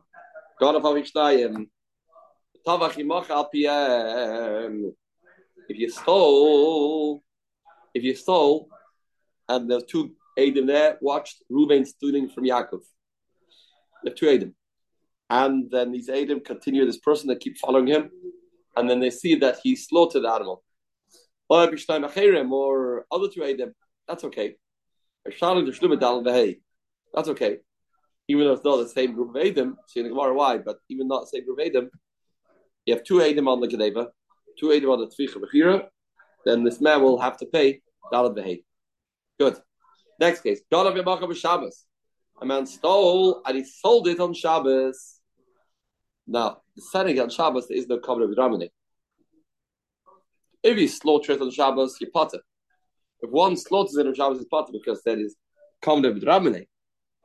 If 5.68 5.78
you 5.78 5.88
stole, 5.88 7.22
if 7.94 8.02
you 8.02 8.14
stole, 8.14 8.68
and 9.48 9.70
there's 9.70 9.84
two 9.84 10.14
Adam 10.38 10.66
there, 10.66 10.98
watched 11.00 11.42
Reuben 11.48 11.86
stealing 11.86 12.28
from 12.28 12.44
Yaakov. 12.44 12.82
The 14.04 14.10
two 14.10 14.28
Adam. 14.28 14.54
And 15.30 15.70
then 15.70 15.92
these 15.92 16.10
Adam 16.10 16.40
continue 16.40 16.84
this 16.84 16.98
person 16.98 17.28
that 17.28 17.40
keep 17.40 17.56
following 17.56 17.86
him, 17.86 18.10
and 18.76 18.90
then 18.90 19.00
they 19.00 19.10
see 19.10 19.36
that 19.36 19.60
he 19.62 19.76
slaughtered 19.76 20.24
the 20.24 20.30
animal. 20.30 20.62
Or 21.48 23.06
other 23.10 23.28
two 23.28 23.44
Adam, 23.44 23.74
that's 24.06 24.24
okay. 24.24 24.56
That's 27.14 27.28
okay. 27.28 27.58
Even 28.30 28.44
though 28.44 28.52
it's 28.52 28.64
not 28.64 28.76
the 28.76 28.88
same 28.88 29.12
group 29.12 29.34
of 29.34 29.44
Adam, 29.44 29.76
see 29.88 29.98
in 29.98 30.04
the 30.04 30.10
Gemara 30.10 30.32
why, 30.32 30.58
but 30.58 30.78
even 30.88 31.08
not 31.08 31.22
the 31.22 31.26
same 31.26 31.44
group 31.44 31.58
of 31.58 31.66
Adam, 31.66 31.90
you 32.86 32.94
have 32.94 33.02
two 33.02 33.20
Adam 33.20 33.48
on 33.48 33.60
the 33.60 33.66
Kedeva, 33.66 34.06
two 34.56 34.72
Adam 34.72 34.90
on 34.90 35.00
the 35.00 35.08
Tzvicha 35.08 35.38
Bechira, 35.42 35.88
then 36.44 36.62
this 36.62 36.80
man 36.80 37.02
will 37.02 37.18
have 37.18 37.36
to 37.38 37.46
pay 37.46 37.82
Dalit 38.12 38.36
Behay. 38.36 38.62
Good. 39.36 39.58
Next 40.20 40.42
case. 40.42 40.60
God 40.70 40.86
of 40.86 40.94
Yamachah 40.94 41.34
Shabbos. 41.34 41.86
A 42.40 42.46
man 42.46 42.66
stole 42.66 43.42
and 43.44 43.56
he 43.56 43.64
sold 43.64 44.06
it 44.06 44.20
on 44.20 44.32
Shabbos. 44.32 45.16
Now, 46.28 46.58
the 46.76 46.82
setting 46.82 47.18
on 47.18 47.30
Shabbos, 47.30 47.66
there 47.66 47.78
is 47.78 47.88
no 47.88 47.98
covenant 47.98 48.30
with 48.30 48.38
Ramani. 48.38 48.70
If 50.62 50.78
you 50.78 50.86
slaughter 50.86 51.32
it 51.32 51.40
on 51.40 51.50
Shabbos, 51.50 51.96
you 52.00 52.08
pot 52.12 52.32
it. 52.34 52.42
If 53.22 53.30
one 53.30 53.56
slaughters 53.56 53.96
it 53.96 54.06
on 54.06 54.14
Shabbos, 54.14 54.38
it's 54.38 54.48
pot 54.48 54.68
it 54.68 54.78
because 54.80 55.02
that 55.02 55.18
is 55.18 55.34
covenant 55.82 56.14
with 56.14 56.24
Ramani. 56.24 56.68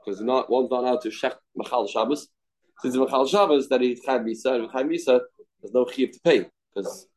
Because 0.06 0.22
not 0.22 0.50
one's 0.50 0.70
not 0.70 0.82
allowed 0.84 1.02
to 1.02 1.10
shech 1.10 1.36
Machal 1.56 1.88
Shabbos. 1.88 2.28
Since 2.82 2.94
it's 2.94 2.98
Machal 2.98 3.26
Shabbos, 3.28 3.70
that 3.70 3.82
is 3.82 4.02
Chaim 4.06 4.24
Misa, 4.26 4.56
and 4.56 4.70
Chaim 4.70 4.90
Misa, 4.90 5.22
there's 5.62 5.74
no 5.74 5.86
chiv 5.88 6.12
to 6.12 6.20
pay 6.20 6.46
because 6.74 7.08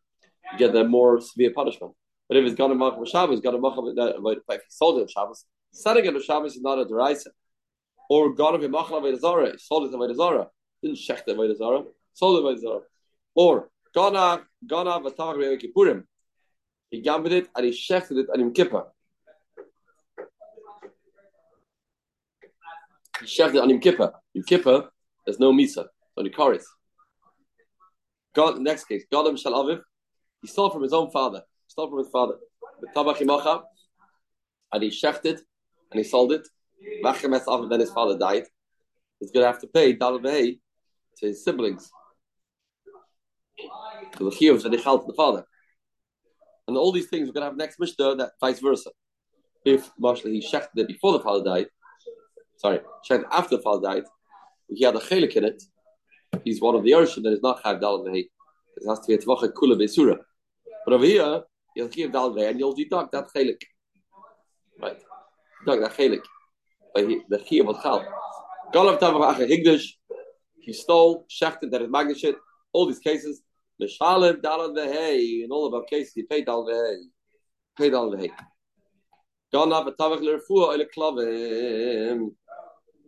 you 0.53 0.59
get 0.59 0.73
the 0.73 0.85
more 0.85 1.21
severe 1.21 1.53
punishment. 1.53 1.93
But 2.29 2.39
if 2.39 2.47
it's 2.47 2.55
got 2.55 2.71
a 2.71 2.75
machal 2.75 3.05
Shabbos, 3.05 3.41
got 3.41 3.55
a 3.55 3.59
machal 3.59 3.89
if 3.89 4.47
he 4.49 4.57
sold 4.69 4.99
it 4.99 5.03
on 5.03 5.09
Shabbos, 5.09 5.45
selling 5.73 6.05
it 6.05 6.15
on 6.15 6.23
Shabbos 6.23 6.57
is 6.57 6.63
not 6.63 6.79
a 6.79 6.85
deraisa. 6.85 7.29
Or 8.09 8.33
got 8.35 8.55
a 8.55 8.69
machal 8.69 9.01
Avodah 9.01 9.59
sold 9.59 9.93
it 9.93 10.17
Zarah, 10.17 10.49
didn't 10.83 10.97
check 10.97 11.27
the 11.27 11.35
Avodah 11.35 11.57
Zarah, 11.57 11.85
sold 12.15 12.39
it 12.39 12.43
Avodah 12.43 12.61
Zarah. 12.61 12.81
Or 13.35 13.69
gana 13.95 14.43
v'tavach 14.67 15.37
be'Yom 15.39 15.61
Kippurim, 15.61 16.05
he 16.91 17.01
gambled 17.01 17.33
it 17.33 17.49
and 17.55 17.67
he 17.67 17.73
shechted 17.73 18.19
it 18.19 18.29
on 18.33 18.41
Yom 18.41 18.53
Kippur. 18.53 18.87
He 23.21 23.27
shechted 23.27 23.57
it 23.57 23.61
on 23.61 23.71
Yom 23.71 23.81
Kippur. 23.81 24.13
Yom 24.35 24.45
Kippur, 24.45 24.89
there's 25.25 25.39
no 25.39 25.53
misa, 25.53 25.87
only 26.17 26.31
karis. 26.31 26.65
God, 28.35 28.61
next 28.61 28.85
case, 28.85 29.05
Godam 29.13 29.39
Shal 29.39 29.53
Aviv, 29.53 29.81
he 30.43 30.49
stole 30.49 30.71
from 30.71 30.83
his 30.83 30.93
own 30.93 31.11
father, 31.11 31.41
he 31.41 31.71
stole 31.71 31.89
from 31.89 31.99
his 31.99 32.09
father. 32.09 32.35
And 34.73 34.83
he 34.83 34.91
shechted 34.91 35.41
and 35.91 35.99
he 35.99 36.05
sold 36.05 36.33
it. 36.33 36.47
Then 37.03 37.81
his 37.81 37.91
father 37.91 38.17
died. 38.19 38.45
He's 39.19 39.33
going 39.33 39.43
to 39.43 39.51
have 39.51 39.61
to 39.63 39.67
pay 39.67 39.95
Dal 39.95 40.21
to 40.21 40.57
his 41.21 41.43
siblings. 41.43 41.91
To 44.17 44.31
the 44.31 44.81
held 44.85 45.01
to 45.01 45.07
the 45.07 45.15
father. 45.17 45.45
And 46.69 46.77
all 46.77 46.93
these 46.93 47.09
things 47.09 47.27
we're 47.27 47.33
going 47.33 47.43
to 47.43 47.49
have 47.49 47.57
next 47.57 47.81
Mishnah, 47.81 48.15
that 48.17 48.33
vice 48.41 48.61
versa. 48.61 48.91
If 49.65 49.91
Marshall 49.99 50.31
he 50.31 50.41
shechted 50.41 50.77
it 50.77 50.87
before 50.87 51.13
the 51.13 51.21
father 51.21 51.43
died, 51.43 51.67
sorry, 52.59 52.81
shechted 53.09 53.25
after 53.33 53.57
the 53.57 53.63
father 53.63 53.89
died, 53.89 54.05
he 54.69 54.85
had 54.85 54.95
a 54.95 55.01
chelik 55.01 55.35
in 55.37 55.45
it, 55.45 55.63
he's 56.45 56.61
one 56.61 56.75
of 56.75 56.83
the 56.85 56.91
Yerusha 56.91 57.23
that 57.23 57.33
is 57.33 57.43
not 57.43 57.63
Chav 57.63 57.81
Dal 57.81 58.05
Vehi. 58.05 58.29
It 58.77 58.89
has 58.89 59.01
to 59.01 59.07
be 59.09 59.15
a 59.15 59.19
Tvacha 59.19 59.53
Kula 59.53 59.77
Besura. 59.77 60.19
But 60.85 60.95
over 60.95 61.05
here, 61.05 61.43
you'll 61.75 61.89
give 61.89 62.13
Dal 62.13 62.35
Vehi 62.35 62.51
and 62.51 62.59
you'll 62.59 62.75
deduct 62.75 63.13
that 63.13 63.27
chelik. 63.35 63.63
Right? 64.81 64.99
Deduct 65.65 65.83
that 65.83 65.97
chelik. 65.97 66.23
By 66.95 67.03
the 67.03 67.39
Chiyav 67.39 67.75
of 67.75 67.83
Chal. 67.83 68.07
Golav 68.73 68.99
Tavach 69.01 69.35
Acha 69.35 69.49
Higdash, 69.49 69.85
he 70.61 70.73
stole, 70.73 71.27
shechted, 71.31 71.71
that 71.71 71.83
is 71.83 71.89
Magnashit, 71.89 72.35
all 72.73 72.87
these 72.87 72.99
cases, 72.99 73.43
Mishalim 73.81 74.43
Dal 74.43 74.75
Vehi, 74.75 75.45
in 75.45 75.51
all 75.51 75.67
of 75.67 75.75
our 75.75 75.85
cases, 75.85 76.13
he 76.15 76.23
paid 76.23 76.47
Dal 76.47 76.67
Vehi. 76.67 77.05
Paid 77.77 77.91
Dal 77.91 78.11
Vehi. 78.11 78.31
Ganav 79.55 79.95
Tavach 79.97 80.21
Lerfua 80.21 80.69
Oile 80.69 80.85
Klavim. 80.95 82.31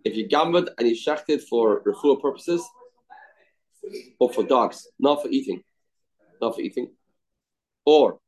If 0.04 0.16
you 0.16 0.26
gambled 0.28 0.71
and 0.78 0.88
you 0.88 0.97
shechted 0.97 1.42
for 1.42 1.83
refuah 1.83 2.21
purposes, 2.21 2.66
or 4.19 4.33
for 4.33 4.45
dogs, 4.45 4.87
not 4.99 5.23
for 5.23 5.28
eating, 5.28 5.62
not 6.40 6.54
for 6.54 6.61
eating, 6.61 6.90
or 7.85 8.19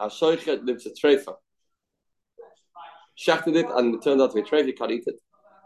a 0.00 0.06
shoichet 0.08 0.64
lives 0.64 0.86
a 0.86 0.90
treifa, 0.90 1.34
shechted 3.18 3.56
it 3.56 3.66
and 3.74 3.94
it 3.94 4.02
turned 4.02 4.20
out 4.20 4.30
to 4.30 4.34
be 4.34 4.40
a 4.40 4.44
treifa, 4.44 4.66
you 4.66 4.74
can't 4.74 4.90
eat 4.90 5.04
it. 5.06 5.20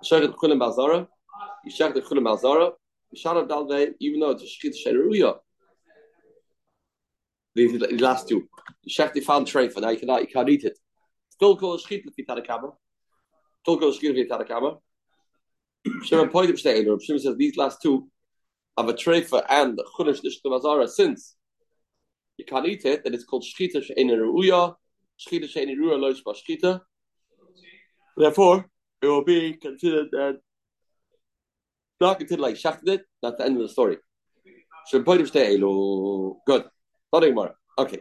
Shoichet 0.05 0.35
chulim 0.37 0.59
balzara, 0.59 1.07
you 1.65 1.73
shechted 1.73 2.03
chulim 2.03 2.25
bazara, 2.25 2.73
you 3.11 3.21
shot 3.21 3.37
up 3.37 3.49
dalvei, 3.49 3.93
even 4.01 4.21
though 4.21 4.31
it's 4.31 4.43
a 4.43 4.47
shechit 4.47 4.75
sheruya. 4.87 5.39
The 7.55 7.99
last 8.01 8.29
two. 8.29 8.49
You 8.85 8.95
shechted 8.95 9.25
found 9.25 9.47
treifa, 9.47 9.81
now 9.81 9.91
you 9.91 9.99
cannot, 9.99 10.23
you 10.23 10.29
can't 10.29 10.49
eat 10.49 10.65
it. 10.65 10.79
Still 11.31 11.57
called 11.57 11.81
shechit 11.81 12.07
if 12.07 12.15
you 12.17 12.25
had 12.29 12.39
a 12.39 12.43
kama. 12.43 12.73
Still 13.63 13.79
called 13.79 13.95
shechit 13.95 14.11
if 14.11 14.17
you 14.17 14.29
had 14.31 14.41
a 14.41 14.45
kama. 14.45 14.79
Shimon 16.05 16.29
pointed 16.31 16.57
to 16.57 16.62
Shimon 17.01 17.21
says 17.21 17.37
these 17.37 17.57
last 17.57 17.83
two 17.83 18.09
of 18.77 18.89
a 18.89 18.95
treifa 18.95 19.45
and 19.49 19.79
chulish 19.99 20.21
nishtamazara 20.23 20.89
since 20.89 21.37
you 22.39 22.45
can't 22.45 22.67
eat 22.67 22.85
it, 22.85 23.05
then 23.05 23.15
it's 23.15 23.25
called 23.25 23.45
shchita 23.45 23.83
she'ena 23.83 24.15
ruya, 24.15 24.75
shchita 25.21 25.49
she'ena 25.49 25.73
ruya 25.73 25.99
loish 25.99 26.23
shchita. 26.25 26.81
Therefore, 28.17 28.67
it 29.01 29.07
will 29.07 29.25
be 29.25 29.55
considered 29.55 30.09
that 30.12 30.39
not 32.01 32.19
considered 32.19 32.43
like 32.43 32.57
shachted 32.57 32.89
it. 32.89 33.03
That's 33.23 33.37
the 33.39 33.45
end 33.45 33.57
of 33.57 33.62
the 33.62 33.69
story. 33.69 33.99
Shimon 34.89 35.05
pointed 35.05 35.33
to 35.33 36.37
Good. 36.47 36.65
Not 37.12 37.25
anymore. 37.25 37.55
Okay. 37.79 37.99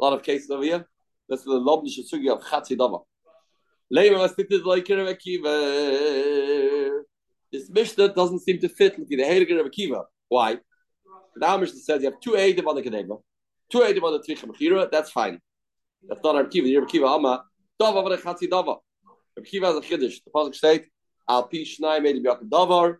A 0.00 0.04
lot 0.04 0.12
of 0.12 0.22
cases 0.22 0.50
over 0.50 0.64
here. 0.64 0.88
That's 1.28 1.44
the 1.44 1.52
lobnish 1.52 1.98
sugi 2.12 2.30
of 2.30 2.42
chatzi 2.42 2.76
dava. 2.76 3.02
Later, 3.90 4.18
I 4.18 4.26
stick 4.28 4.48
to 4.50 4.58
the 4.58 4.64
this 7.56 7.70
Mishnah 7.70 8.08
doesn't 8.14 8.40
seem 8.40 8.58
to 8.60 8.68
fit 8.68 8.98
with 8.98 9.08
the 9.08 9.16
Heiliger 9.18 9.60
of 9.60 9.66
Akiva. 9.66 10.04
Why? 10.28 10.58
The 11.36 11.58
Mishnah 11.58 11.80
says 11.80 12.02
you 12.02 12.10
have 12.10 12.20
two 12.20 12.32
Eidim 12.32 12.66
on 12.66 12.76
the 12.76 12.82
Kedeva, 12.82 13.22
two 13.70 13.78
Eidim 13.78 14.02
on 14.02 14.12
the 14.12 14.20
Tvicha 14.20 14.44
Mechira, 14.44 14.90
that's 14.90 15.10
fine. 15.10 15.40
That's 16.06 16.20
not 16.22 16.34
Akiva. 16.34 16.64
The 16.64 16.86
Kiva 16.86 17.06
Amma, 17.06 17.44
Dava 17.80 18.04
v'le 18.04 18.18
Chatzi 18.18 18.48
Dava. 18.48 18.78
Kiva 19.44 19.66
has 19.66 19.76
a 19.76 19.80
Chiddush. 19.80 20.16
The 20.24 20.30
Pasuk 20.34 20.54
state, 20.54 20.86
Al 21.28 21.44
Pi 21.44 21.58
Shnai 21.58 22.00
Eidim 22.00 22.24
Yakim 22.24 22.48
Davar. 22.48 22.96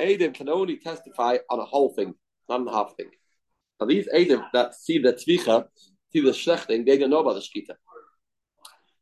Eidim 0.00 0.34
can 0.34 0.48
only 0.48 0.76
testify 0.78 1.38
on 1.50 1.60
a 1.60 1.64
whole 1.64 1.90
thing, 1.94 2.14
not 2.48 2.60
on 2.60 2.68
a 2.68 2.72
half 2.72 2.96
thing. 2.96 3.10
Now 3.80 3.86
these 3.86 4.08
Eidim 4.08 4.44
that 4.52 4.74
see 4.74 4.98
the 4.98 5.12
Tvicha, 5.12 5.66
see 6.12 6.20
the 6.20 6.30
Shlechting, 6.30 6.84
they 6.86 6.98
don't 6.98 7.10
know 7.10 7.20
about 7.20 7.34
the 7.34 7.40
Shkita. 7.40 7.74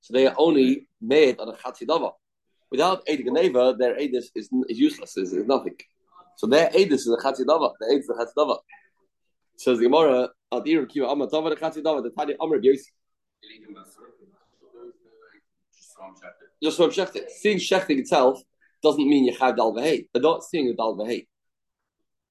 So 0.01 0.13
they 0.13 0.27
are 0.27 0.35
only 0.37 0.89
made 1.01 1.39
on 1.39 1.49
a 1.49 1.53
Chatzi 1.53 1.87
Dava. 1.87 2.13
Without 2.73 3.03
Eid 3.09 3.27
their 3.79 3.97
Eid 3.97 4.15
is, 4.15 4.31
is, 4.35 4.49
useless, 4.69 5.17
is, 5.19 5.35
is 5.35 5.47
nothing. 5.47 5.77
So 6.39 6.47
their 6.47 6.71
Eid 6.75 6.91
is 6.91 7.07
a 7.07 7.17
Chatzidava. 7.23 7.73
The 7.79 7.87
Eid 7.93 8.01
is 8.01 8.09
a 8.09 8.15
Chatzidava. 8.15 8.59
Says 9.57 9.79
the 9.79 9.85
Gemara, 9.85 10.31
Adir 10.51 10.89
Kiva 10.89 11.11
Amma 11.11 11.29
Tava 11.29 11.51
the 11.51 11.57
Chatzidava, 11.57 12.03
the 12.03 12.11
Tani 12.11 12.35
Amr 12.41 12.59
Yosi. 12.61 12.89
Just 16.63 16.79
from 16.79 16.91
Shechting. 16.91 17.29
Seeing 17.29 17.59
Shechting 17.59 17.99
itself 17.99 18.41
doesn't 18.83 19.07
mean 19.07 19.27
you 19.27 19.37
have 19.39 19.55
dal. 19.57 19.75
They're 19.75 20.01
not 20.17 20.43
seeing 20.43 20.71
a 20.71 20.75
dal. 20.75 20.97
They're 20.97 21.25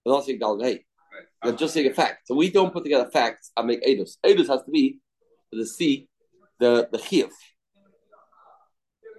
not 0.06 0.26
seeing 0.26 0.40
dal. 0.40 0.58
They're 0.58 0.80
just 1.56 1.76
saying 1.76 1.90
a 1.90 1.94
fact. 1.94 2.28
So 2.28 2.34
we 2.36 2.50
don't 2.50 2.74
put 2.74 2.84
together 2.84 3.10
facts 3.12 3.52
and 3.56 3.68
make 3.68 3.84
edus. 3.86 4.18
Edus 4.26 4.48
has 4.48 4.64
to 4.64 4.72
be 4.72 4.98
the 5.52 5.68
C, 5.68 6.08
the 6.60 6.90
the 6.92 6.98
chiyuv. 6.98 7.30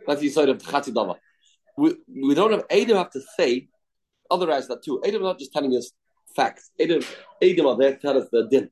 That's 0.07 0.21
the 0.21 0.29
side 0.29 0.49
of 0.49 0.59
the 0.59 0.65
chatzidava. 0.65 1.17
We 1.77 1.95
we 2.09 2.35
don't 2.35 2.53
have 2.53 2.65
Adam 2.71 2.97
have 2.97 3.11
to 3.11 3.21
say. 3.37 3.69
Otherwise, 4.31 4.69
that 4.69 4.83
too. 4.83 5.01
Adam 5.05 5.23
is 5.23 5.27
not 5.27 5.39
just 5.39 5.53
telling 5.53 5.73
us 5.77 5.93
facts. 6.35 6.71
Adam 6.81 7.03
Adam 7.43 7.67
are 7.67 7.77
there 7.77 7.93
to 7.95 7.99
tell 7.99 8.19
us 8.19 8.29
the 8.33 8.49
din 8.49 8.71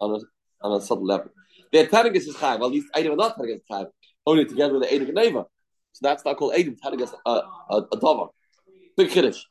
on 0.00 0.20
a 0.20 0.66
on 0.66 0.80
a 0.80 0.84
subtle 0.84 1.06
level. 1.06 1.30
They're 1.72 1.86
telling 1.86 2.16
us 2.16 2.24
his 2.24 2.36
chayv. 2.36 2.56
At 2.56 2.70
least 2.70 2.88
Adam 2.94 3.12
are 3.12 3.16
not 3.16 3.36
telling 3.36 3.54
us 3.54 3.60
chayv. 3.70 3.86
Only 4.26 4.44
together 4.44 4.74
with 4.74 4.82
the 4.82 4.94
Adam 4.94 5.06
Geneva. 5.06 5.46
So 5.92 6.00
that's 6.02 6.24
not 6.24 6.36
called 6.36 6.54
Adam 6.54 6.76
telling 6.82 7.02
us 7.02 7.14
a 7.26 7.30
a, 7.30 7.76
a 7.92 7.96
davar. 7.96 8.28
Big 8.96 9.10
kiddush. 9.10 9.42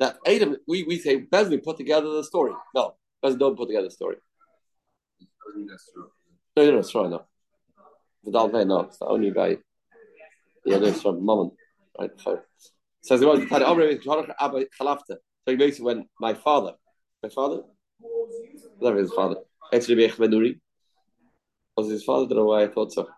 That 0.00 0.18
Adam, 0.26 0.56
we, 0.66 0.84
we 0.84 0.98
say 0.98 1.22
Bezdin 1.22 1.62
put 1.62 1.76
together 1.76 2.08
the 2.08 2.22
story. 2.22 2.52
No, 2.74 2.94
Bezdin 3.22 3.38
don't 3.38 3.56
put 3.56 3.68
together 3.68 3.88
the 3.88 3.90
story. 3.90 4.16
No, 6.56 6.64
no, 6.64 6.76
that's 6.76 6.94
right. 6.94 7.10
No, 7.10 7.24
the 8.30 8.38
Dalvei, 8.38 8.66
no, 8.66 8.80
it's 8.80 8.98
the 8.98 9.06
only 9.06 9.30
guy. 9.30 9.56
Yeah, 10.64 10.78
that's 10.78 11.02
from 11.02 11.24
Mammon. 11.24 11.52
Right. 11.98 12.10
So, 12.18 12.40
says 13.02 13.20
the 13.20 13.26
So 13.26 13.46
oh, 15.52 15.56
basically, 15.56 15.84
when 15.84 16.06
my 16.20 16.34
father, 16.34 16.74
my 17.22 17.28
father, 17.28 17.62
whatever 18.78 19.00
his 19.00 19.12
father, 19.12 19.36
actually 19.72 19.96
Bech 19.96 20.16
Benuri, 20.16 20.60
was 21.76 21.90
his 21.90 22.04
father. 22.04 22.26
I 22.26 22.28
don't 22.28 22.38
know 22.38 22.44
why 22.46 22.64
I 22.64 22.68
thought 22.68 22.92
so. 22.92 23.08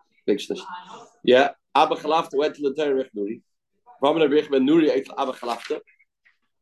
Yeah, 1.25 1.51
Abba 1.75 1.97
Chalafta 1.97 2.35
went 2.35 2.55
to 2.57 2.63
the 2.63 2.75
Torah 2.75 3.03
Bech 3.03 3.13
Nuri. 3.17 3.43
Ramana 4.03 4.31
Bech 4.31 4.49
Benuri 4.49 4.91
ate 4.91 5.09
Abba 5.19 5.33
Chalafta. 5.33 5.81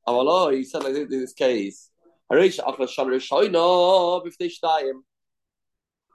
Oh, 0.07 0.27
oh, 0.27 0.51
he 0.51 0.65
said 0.65 0.85
like 0.85 0.95
this 0.95 1.03
in 1.03 1.21
this 1.21 1.35
case. 1.35 1.91
Harish 2.33 2.59
Achla 2.59 2.89
Shamar 2.89 3.17
Shoyno 3.17 4.25
Bifnei 4.25 4.51
Shtayim. 4.51 5.01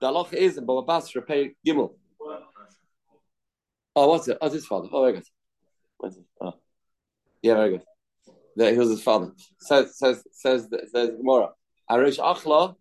The 0.02 0.08
halacha 0.08 0.34
is 0.34 0.58
in 0.58 0.66
Baba 0.66 0.82
Bas 0.82 1.16
repay 1.16 1.52
Gimel. 1.66 1.94
Oh, 3.96 4.08
what's 4.10 4.28
it? 4.28 4.38
Oh, 4.42 4.50
his 4.50 4.66
father. 4.66 4.90
Oh, 4.92 5.02
very 5.02 5.14
good. 5.14 5.24
What's 5.98 6.18
it? 6.18 6.24
Oh. 6.42 6.54
Yeah, 7.42 7.56
very 7.56 7.70
good. 7.72 7.84
There, 8.56 8.72
he 8.72 8.78
was 8.78 8.90
his 8.90 9.02
father. 9.02 9.32
Says 9.60 9.98
says 9.98 10.24
says 10.32 10.68
says 10.92 11.10
Gemara. 11.18 11.50
Arish 11.90 12.18
Achla. 12.18 12.76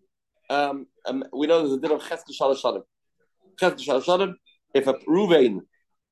Um, 0.49 0.87
um, 1.07 1.25
we 1.33 1.47
know 1.47 1.61
there's 1.61 1.73
a 1.73 1.81
din 1.81 1.93
of 1.93 2.03
Shanim. 2.03 2.83
Chesed 3.61 3.79
Shalosh 3.87 4.05
Shanim. 4.05 4.35
If 4.75 4.87
a 4.87 4.95
Ruvain 5.09 5.61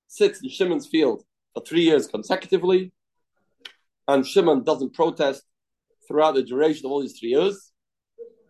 sits 0.09 0.43
in 0.43 0.51
Shimon's 0.51 0.87
field 0.87 1.25
for 1.55 1.63
three 1.63 1.83
years 1.83 2.07
consecutively, 2.07 2.93
and 4.09 4.27
Shimon 4.27 4.65
doesn't 4.65 4.95
protest 4.95 5.43
throughout 6.07 6.35
the 6.35 6.43
duration 6.43 6.87
of 6.87 6.93
all 6.93 7.01
these 7.01 7.19
three 7.19 7.31
years, 7.31 7.73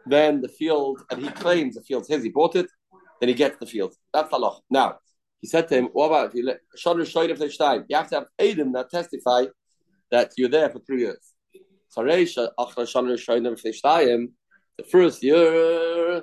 then 0.06 0.40
the 0.40 0.48
field, 0.48 1.02
and 1.10 1.22
he 1.22 1.30
claims 1.30 1.74
the 1.74 1.82
field's 1.82 2.08
his, 2.08 2.22
he 2.22 2.30
bought 2.30 2.56
it, 2.56 2.66
then 3.20 3.28
he 3.28 3.34
gets 3.34 3.58
the 3.58 3.66
field. 3.66 3.94
That's 4.12 4.28
the. 4.30 4.60
Now, 4.70 4.98
he 5.40 5.46
said 5.46 5.68
to 5.68 5.74
him, 5.76 5.84
what 5.92 6.06
about 6.06 6.28
if 6.30 6.34
you 6.34 7.96
have 7.96 8.08
to 8.10 8.14
have 8.16 8.26
Aiden 8.38 8.72
that 8.74 8.90
testify 8.90 9.46
that 10.10 10.32
you're 10.36 10.48
there 10.48 10.68
for 10.68 10.80
three 10.80 11.00
years. 11.00 11.32
The 14.76 14.84
first 14.90 15.22
year 15.22 16.22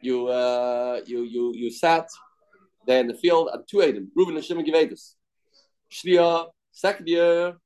you 0.00 0.28
uh, 0.28 1.00
you 1.06 1.22
you 1.22 1.52
you 1.54 1.70
sat 1.70 2.08
there 2.86 3.00
in 3.00 3.08
the 3.08 3.14
field 3.14 3.50
at 3.52 3.66
two 3.66 3.78
Aiden, 3.78 4.08
Reuben 4.14 4.36
and 4.36 4.44
Shimon 4.44 4.64
Givedus. 4.64 5.14
Shlia, 5.90 6.46
second 6.72 7.08
year, 7.08 7.56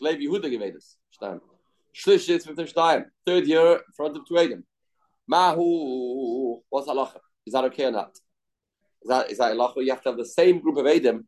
Levi 0.00 0.22
Yehuda 0.24 0.50
Givedus. 0.52 0.96
Shlish 1.94 2.28
is 2.28 2.46
with 2.46 2.56
the 2.56 3.04
Third 3.26 3.46
year, 3.46 3.72
in 3.72 3.92
front 3.96 4.16
of 4.16 4.26
two 4.26 4.34
Aiden. 4.34 4.62
Mahu, 5.28 6.60
what's 6.68 6.88
halacha? 6.88 7.18
Is 7.46 7.52
that 7.52 7.64
okay 7.64 7.84
or 7.84 7.92
not? 7.92 8.16
Is 9.02 9.08
that 9.08 9.30
is 9.30 9.38
that 9.38 9.54
halacha? 9.54 9.84
You 9.84 9.90
have 9.90 10.02
to 10.02 10.10
have 10.10 10.18
the 10.18 10.26
same 10.26 10.60
group 10.60 10.76
of 10.76 10.86
Adim 10.86 11.24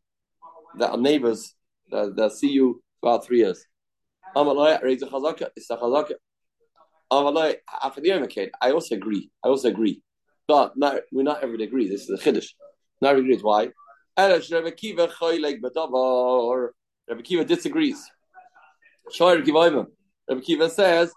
that 0.79 0.91
are 0.91 0.97
neighbors 0.97 1.53
that, 1.89 2.15
that 2.15 2.31
see 2.31 2.49
you 2.49 2.81
about 3.01 3.25
three 3.25 3.39
years. 3.39 3.65
I 4.35 4.39
also 8.71 8.95
agree. 8.95 9.29
I 9.43 9.49
also 9.49 9.67
agree. 9.67 10.01
But 10.47 10.75
not, 10.75 11.01
we're 11.11 11.23
not 11.23 11.43
everybody 11.43 11.65
agree. 11.65 11.87
This 11.87 12.09
is 12.09 12.09
a 12.09 12.23
chiddush. 12.23 12.49
Not 13.01 13.11
everybody 13.11 13.33
agrees. 13.33 13.43
Why? 13.43 13.69
Rabbi 17.07 17.21
Kiva 17.23 17.45
disagrees. 17.45 18.03
Rabbi 19.19 20.41
Kiva 20.41 20.69
says. 20.69 21.11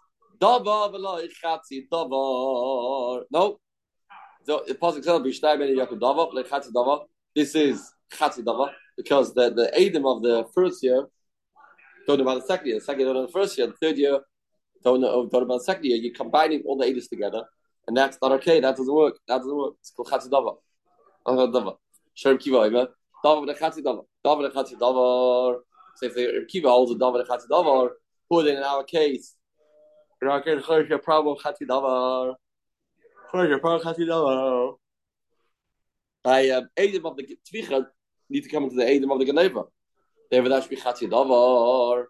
No. 3.30 3.58
The 4.46 4.78
pasuk 4.80 5.04
says 5.04 5.20
b'shtay 5.20 5.58
ben 5.58 5.76
yakul 5.76 5.98
davar 6.00 6.32
lechatzi 6.32 6.72
davar. 6.72 7.06
This 7.34 7.54
is 7.54 7.92
chatzi 8.12 8.44
davar 8.44 8.70
because 8.96 9.34
the 9.34 9.50
the 9.50 9.66
Adam 9.74 10.06
of 10.06 10.22
the 10.22 10.46
first 10.54 10.82
year 10.82 11.06
don't 12.06 12.18
know 12.18 12.22
about 12.22 12.40
the 12.42 12.46
second 12.46 12.68
year. 12.68 12.78
The 12.78 12.84
second 12.84 13.00
year 13.00 13.12
don't 13.12 13.26
the 13.26 13.32
first 13.32 13.58
year. 13.58 13.66
The 13.66 13.72
third 13.72 13.98
year 13.98 14.20
don't 14.84 15.00
know, 15.00 15.20
about 15.22 15.48
the 15.48 15.58
second 15.60 15.84
year. 15.84 15.96
You're 15.96 16.14
combining 16.14 16.62
all 16.64 16.76
the 16.76 16.86
Adas 16.86 17.08
together, 17.08 17.42
and 17.88 17.96
that's 17.96 18.18
not 18.22 18.32
okay. 18.32 18.60
That 18.60 18.76
doesn't 18.76 18.94
work. 18.94 19.18
That 19.26 19.38
doesn't 19.38 19.56
work. 19.56 19.74
It's 19.80 19.90
called 19.90 20.08
chatzi 20.08 20.30
davar. 20.30 20.56
Davar. 21.26 21.76
Shem 22.14 22.38
kiva 22.38 22.62
ima. 22.66 22.88
Davar 23.24 23.46
lechatzi 23.48 23.82
davar. 23.82 24.04
Davar 24.24 24.50
lechatzi 24.50 24.74
davar. 24.78 25.56
So 25.96 26.06
if 26.06 26.14
the 26.14 26.46
kiva 26.48 26.68
holds 26.68 26.92
a 26.92 26.94
davar 26.94 27.26
lechatzi 27.26 27.48
davar, 27.50 27.90
who 28.30 28.42
then 28.44 28.58
in 28.58 28.62
our 28.62 28.84
case 28.84 29.34
Rakel 30.22 30.62
Chorja 30.62 30.98
Prabhu 30.98 31.38
Chati 31.38 31.66
Chorja 33.32 33.60
Prabhu 33.60 33.82
Chati 33.82 34.06
Davar. 34.06 34.74
I 36.24 36.50
um, 36.50 36.68
Adam 36.76 37.06
of 37.06 37.16
the 37.16 37.36
Tvicha 37.52 37.86
need 38.28 38.42
to 38.42 38.48
come 38.48 38.64
into 38.64 38.76
the 38.76 38.88
Adam 38.88 39.10
of 39.10 39.18
the 39.18 39.24
Geneva. 39.24 39.64
David 40.30 40.52
Ashby 40.52 40.76
Chati 40.76 41.08
Davar. 41.08 42.04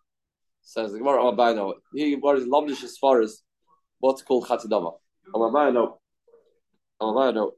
Says 0.63 0.93
the 0.93 0.99
Gemara 0.99 1.23
Amabino. 1.23 1.75
He 1.95 2.17
was 2.17 2.45
Lomdish 2.45 2.83
as 2.83 2.97
far 2.99 3.21
as 3.21 3.43
what's 3.99 4.23
called 4.23 4.47
Chati 4.47 4.67
Davar. 4.67 4.95
Amabino. 5.35 5.99
Amabino. 7.01 7.53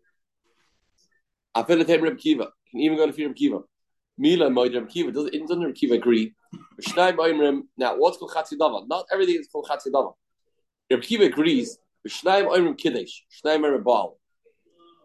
I 1.55 1.63
feel 1.63 1.85
time 1.85 2.03
Reb 2.03 2.19
Kiva. 2.19 2.49
Can 2.71 2.81
even 2.81 2.97
go 2.97 3.11
to 3.11 3.27
Reb 3.27 3.35
Kiva. 3.35 3.61
Mila 4.17 4.51
Moed 4.51 4.75
Reb 4.75 4.89
Kiva. 4.89 5.11
Doesn't, 5.13 5.33
doesn't 5.33 5.65
Reb 5.65 5.75
Kiva 5.75 5.95
agree? 5.95 6.35
Now, 6.97 7.97
what's 7.97 8.19
called 8.19 8.33
Chatzidava? 8.33 8.87
Not 8.89 9.07
everything 9.13 9.37
is 9.37 9.49
called 9.49 9.69
Chatzidava. 9.69 10.13
Reb 10.91 11.03
Kiva 11.03 11.25
agrees. 11.25 11.79
Shnaim 12.09 12.49
Oimrim 12.49 12.77
Kiddush, 12.77 13.21
Shnaim 13.43 13.61
Oimrim 13.61 13.85
Baal. 13.85 14.19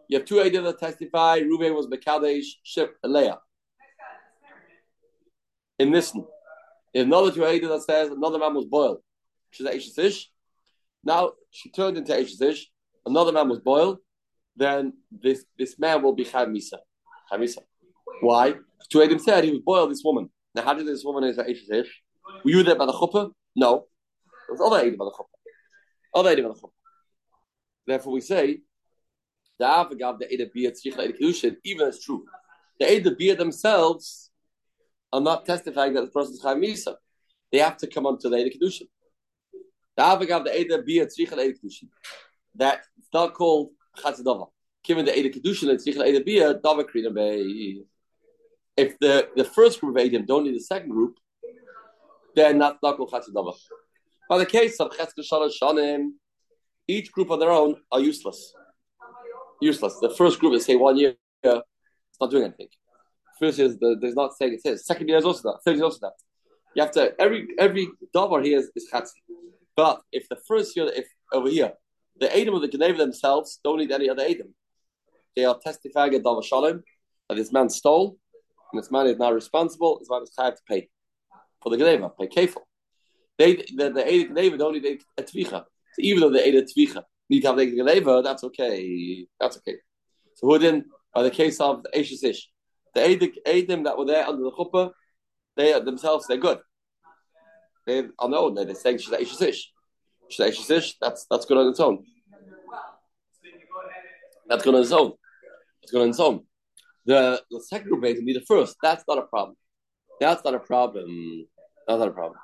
You 0.08 0.18
have 0.18 0.26
two 0.26 0.36
Eidim 0.36 0.64
that 0.64 0.78
testify. 0.78 1.38
Ruben 1.38 1.74
was 1.74 1.86
Mekadesh, 1.86 2.44
Ship, 2.62 2.94
and 3.02 3.12
Leah. 3.12 3.38
In 5.78 5.90
Nisan. 5.90 6.26
There's 6.92 7.06
another 7.06 7.32
two 7.32 7.44
ideas 7.44 7.70
that 7.70 7.82
says 7.82 8.10
another 8.10 8.38
man 8.38 8.54
was 8.54 8.66
boiled. 8.66 8.98
She's 9.50 9.66
Ashes 9.66 9.98
Ish. 9.98 10.30
Now 11.02 11.32
she 11.50 11.70
turned 11.70 11.96
into 11.96 12.14
Ashes 12.14 12.40
Ish. 12.40 12.70
Another 13.06 13.32
man 13.32 13.48
was 13.48 13.60
boiled. 13.60 13.98
Then 14.56 14.92
this 15.10 15.44
this 15.58 15.78
man 15.78 16.02
will 16.02 16.14
be 16.14 16.24
Chav 16.24 16.48
Misa. 16.48 16.78
Chav 17.32 17.40
Misa. 17.40 17.58
Why? 18.20 18.54
Two 18.90 18.98
Eidim 18.98 19.20
said 19.20 19.44
he 19.44 19.50
was 19.50 19.60
boiled. 19.60 19.90
This 19.90 20.02
woman. 20.04 20.30
Now, 20.54 20.62
how 20.62 20.74
did 20.74 20.86
this 20.86 21.04
woman 21.04 21.24
is 21.24 21.38
Ashes 21.38 21.68
Ish? 21.70 22.02
Were 22.44 22.50
you 22.50 22.62
there 22.62 22.76
by 22.76 22.86
the 22.86 22.92
chuppah? 22.92 23.32
No. 23.56 23.86
There 24.46 24.56
was 24.56 24.60
other 24.60 24.80
Adam 24.86 24.96
by 24.96 25.06
the 25.06 25.10
chuppah. 25.10 25.34
Therefore, 26.14 26.30
we 26.30 26.36
say 26.36 26.42
the 26.42 26.48
Avagav, 26.48 26.73
the 30.18 30.26
Eda 30.30 30.46
Bia 30.52 30.72
Tzricha 30.72 31.18
Kedushin, 31.18 31.56
even 31.64 31.88
as 31.88 32.00
true. 32.00 32.24
The 32.80 32.92
Eda 32.92 33.12
Bia 33.12 33.36
themselves 33.36 34.30
are 35.12 35.20
not 35.20 35.44
testifying 35.46 35.94
that 35.94 36.02
the 36.02 36.10
person 36.10 36.34
is 36.34 36.42
Chaim 36.42 36.60
Misa. 36.60 36.96
They 37.52 37.58
have 37.58 37.76
to 37.78 37.86
come 37.86 38.06
onto 38.06 38.28
the 38.28 38.36
Eda 38.36 38.58
Kedushin. 38.58 38.88
The 39.96 40.02
Avagav, 40.02 40.44
the 40.44 40.60
Eda 40.60 40.82
Bia 40.82 41.06
Tzricha 41.06 41.32
Eda 41.32 41.52
Kedushin. 41.58 41.88
That 42.56 42.82
it's 42.98 43.08
not 43.12 43.34
called 43.34 43.70
Chatzidava. 43.98 44.48
Given 44.82 45.04
the 45.04 45.16
Eda 45.16 45.30
Kedushin 45.30 45.70
and 45.70 45.78
Tzricha 45.78 46.06
Eda 46.06 46.24
Bia, 46.24 46.54
Dava 46.54 46.84
Krina 46.84 47.14
Bei. 47.14 47.82
If 48.76 48.98
the, 48.98 49.28
the 49.36 49.44
first 49.44 49.80
group 49.80 49.96
of 49.96 50.02
Edim 50.02 50.26
don't 50.26 50.44
need 50.44 50.56
the 50.56 50.60
second 50.60 50.90
group, 50.90 51.16
then 52.34 52.58
that's 52.58 52.78
not 52.82 52.96
called 52.96 53.12
Chatzidava. 53.12 53.54
By 54.28 54.38
the 54.38 54.46
case 54.46 54.80
of 54.80 54.90
Chesed 54.90 55.12
Shalosh 55.20 55.52
Shanim, 55.62 56.12
each 56.86 57.12
group 57.12 57.30
on 57.30 57.38
their 57.38 57.50
own 57.50 57.76
are 57.90 58.00
useless. 58.00 58.52
Useless. 59.60 59.98
The 60.00 60.10
first 60.10 60.38
group 60.40 60.54
is 60.54 60.64
say 60.64 60.76
one 60.76 60.96
year, 60.96 61.14
it's 61.42 62.20
not 62.20 62.30
doing 62.30 62.44
anything. 62.44 62.68
First 63.40 63.58
year 63.58 63.74
there's 64.00 64.14
not 64.14 64.36
saying 64.36 64.54
it 64.54 64.62
says. 64.62 64.86
Second 64.86 65.08
year 65.08 65.18
is 65.18 65.24
also 65.24 65.50
that. 65.50 65.58
Third 65.64 65.76
year 65.76 65.84
is 65.86 65.94
also 65.94 65.98
that. 66.02 66.12
You 66.74 66.82
have 66.82 66.92
to 66.92 67.20
every 67.20 67.48
every 67.58 67.88
davar 68.14 68.44
here 68.44 68.58
is, 68.58 68.70
is. 68.74 68.88
But 69.76 70.02
if 70.12 70.28
the 70.28 70.36
first 70.46 70.76
year, 70.76 70.88
if 70.94 71.06
over 71.32 71.48
here, 71.48 71.72
the 72.18 72.34
Adam 72.36 72.54
of 72.54 72.62
the 72.62 72.68
Geneva 72.68 72.98
themselves 72.98 73.58
don't 73.64 73.78
need 73.78 73.90
any 73.90 74.08
other 74.08 74.22
Adam. 74.22 74.54
They 75.34 75.44
are 75.44 75.58
testifying 75.58 76.14
at 76.14 76.22
davar 76.22 76.44
shalom 76.44 76.82
that 77.28 77.36
this 77.36 77.52
man 77.52 77.68
stole, 77.70 78.16
and 78.72 78.82
this 78.82 78.90
man 78.90 79.06
is 79.06 79.18
now 79.18 79.32
responsible. 79.32 79.98
This 79.98 80.10
man 80.10 80.22
is 80.22 80.32
have 80.38 80.56
to 80.56 80.62
pay. 80.68 80.88
for 81.60 81.70
the 81.70 81.76
Geneva, 81.76 82.10
pay 82.10 82.28
kefil. 82.28 82.62
They 83.38 83.56
the 83.56 83.90
the 83.90 84.12
Eda 84.12 84.28
Geneva 84.28 84.58
don't 84.58 84.74
need 84.74 85.00
a 85.18 85.22
tvicha. 85.22 85.64
So 85.94 86.00
even 86.00 86.20
though 86.20 86.30
the 86.30 86.46
Eda 86.46 86.62
tvicha 86.62 87.02
need 87.30 87.40
to 87.42 87.48
have 87.48 87.56
the 87.56 87.66
Geneva, 87.66 88.20
that's 88.22 88.44
okay. 88.44 89.26
That's 89.40 89.56
okay. 89.58 89.76
So 90.34 90.48
who 90.48 90.58
then 90.58 90.86
by 91.14 91.22
the 91.22 91.30
case 91.30 91.60
of 91.60 91.84
the 91.84 91.98
Ashes 91.98 92.24
Ish, 92.24 92.48
the 92.94 93.00
Edim 93.00 93.84
that 93.84 93.96
were 93.96 94.04
there 94.04 94.26
under 94.26 94.42
the 94.42 94.50
chuppah, 94.50 94.90
they 95.56 95.78
themselves 95.80 96.26
they're 96.26 96.36
good. 96.36 96.58
They 97.86 98.04
are 98.18 98.28
known, 98.28 98.54
own 98.56 98.66
they're 98.66 98.74
saying 98.74 98.98
she's 98.98 99.12
Ashes 99.12 99.40
Ish. 99.40 99.70
She's 100.28 100.46
Ashes 100.46 100.70
Ish. 100.70 100.98
That's 101.00 101.26
that's 101.30 101.46
good 101.46 101.58
on 101.58 101.68
its 101.68 101.80
own. 101.80 102.04
That's 104.48 104.64
good 104.64 104.74
on 104.74 104.82
its 104.82 104.92
own. 104.92 105.12
It's 105.82 105.92
good 105.92 106.02
on 106.02 106.08
its 106.08 106.20
own. 106.20 106.44
The 107.06 107.42
the 107.50 107.60
second 107.60 107.88
group 107.88 108.02
be 108.24 108.32
the 108.32 108.40
first. 108.40 108.76
That's 108.82 109.04
not 109.06 109.18
a 109.18 109.22
problem. 109.22 109.56
That's 110.20 110.42
not 110.44 110.54
a 110.54 110.60
problem. 110.60 111.46
That's 111.86 111.98
not 111.98 112.08
a 112.08 112.12
problem. 112.12 112.38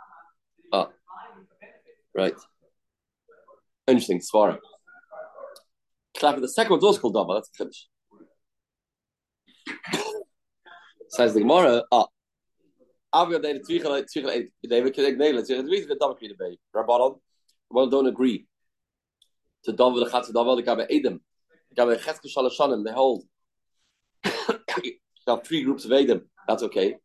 Oh, 0.72 0.90
right. 2.14 2.34
Interesting. 3.86 4.20
Svara. 4.20 4.58
Clap 6.18 6.40
the 6.40 6.48
second 6.48 6.72
one's 6.72 6.84
also 6.84 7.00
called 7.00 7.14
Dava. 7.14 7.36
That's 7.36 7.50
finish. 7.56 7.88
Says 11.08 11.34
the 11.34 11.40
Gemara. 11.40 11.82
Ah. 11.90 12.06
Avga 13.14 13.40
de 13.40 13.60
twichel 13.60 14.04
twichel 14.04 14.48
David 14.68 14.94
kidek 14.94 15.16
nele. 15.16 15.42
Twichel 15.42 15.66
twichel 15.68 15.96
Dava 15.98 16.14
kidek 16.20 16.38
bay. 16.38 16.58
Rabbanon. 16.74 17.18
Well, 17.70 17.88
don't 17.88 18.06
agree 18.06 18.46
to 19.64 19.72
Dava 19.72 20.04
the 20.04 20.10
Chatz 20.10 20.30
Dava 20.30 20.56
the 20.56 20.62
Gabe 20.62 20.86
Edom. 20.90 21.20
Gabe 21.76 21.98
Cheske 21.98 22.26
Shalashanim. 22.36 22.84
They 22.84 22.92
hold. 22.92 23.24
have 25.26 25.44
three 25.44 25.62
groups 25.62 25.84
of 25.84 25.92
Edom. 25.92 26.22
That's 26.46 26.62
okay. 26.64 26.96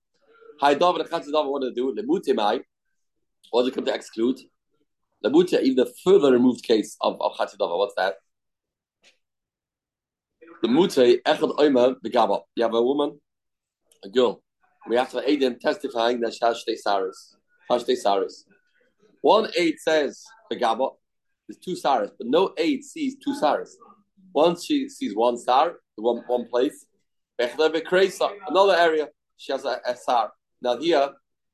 Hi 0.60 0.76
Dava 0.76 0.98
the 0.98 1.10
Chatz 1.10 1.32
Dava. 1.32 1.50
What 1.50 1.62
do 1.62 1.70
they 1.70 1.76
do? 1.76 1.96
Lemutimai. 1.96 2.62
What 3.52 3.62
does 3.62 3.70
it 3.70 3.76
come 3.76 3.86
to 3.86 3.94
exclude? 3.94 4.40
Lemutia, 5.26 5.62
even 5.62 5.78
the 5.78 5.94
further 6.04 6.32
removed 6.32 6.64
case 6.64 6.96
of, 7.02 7.20
of 7.20 7.32
What's 7.38 7.96
that? 7.96 8.16
The 10.62 10.68
mute 10.68 10.92
echad 11.26 11.58
oima 11.58 11.96
begaba. 12.06 12.42
You 12.56 12.64
have 12.64 12.74
a 12.74 12.82
woman, 12.82 13.20
a 14.04 14.10
girl. 14.10 14.42
We 14.88 14.96
have 14.98 15.10
to 15.12 15.28
aid 15.28 15.42
them 15.42 15.58
testifying 15.60 16.20
that 16.22 16.34
she 16.34 16.46
has 16.46 16.64
saris. 16.84 17.36
Saris. 18.02 18.46
One 19.22 19.50
aid 19.58 19.76
says 19.80 20.24
begaba. 20.52 20.96
There's 21.48 21.60
two 21.60 21.76
saris, 21.76 22.12
but 22.18 22.28
no 22.28 22.54
aid 22.58 22.84
sees 22.84 23.16
two 23.24 23.36
saris. 23.36 23.78
Once 24.34 24.66
she 24.66 24.90
sees 24.90 25.16
one 25.16 25.38
star, 25.38 25.76
one 25.96 26.24
one 26.28 26.48
place. 26.48 26.86
Another 27.38 28.76
area, 28.76 29.08
she 29.38 29.52
has 29.52 29.66
a, 29.66 29.82
a 29.86 29.96
sar. 29.96 30.32
Now 30.62 30.78
here, 30.78 31.10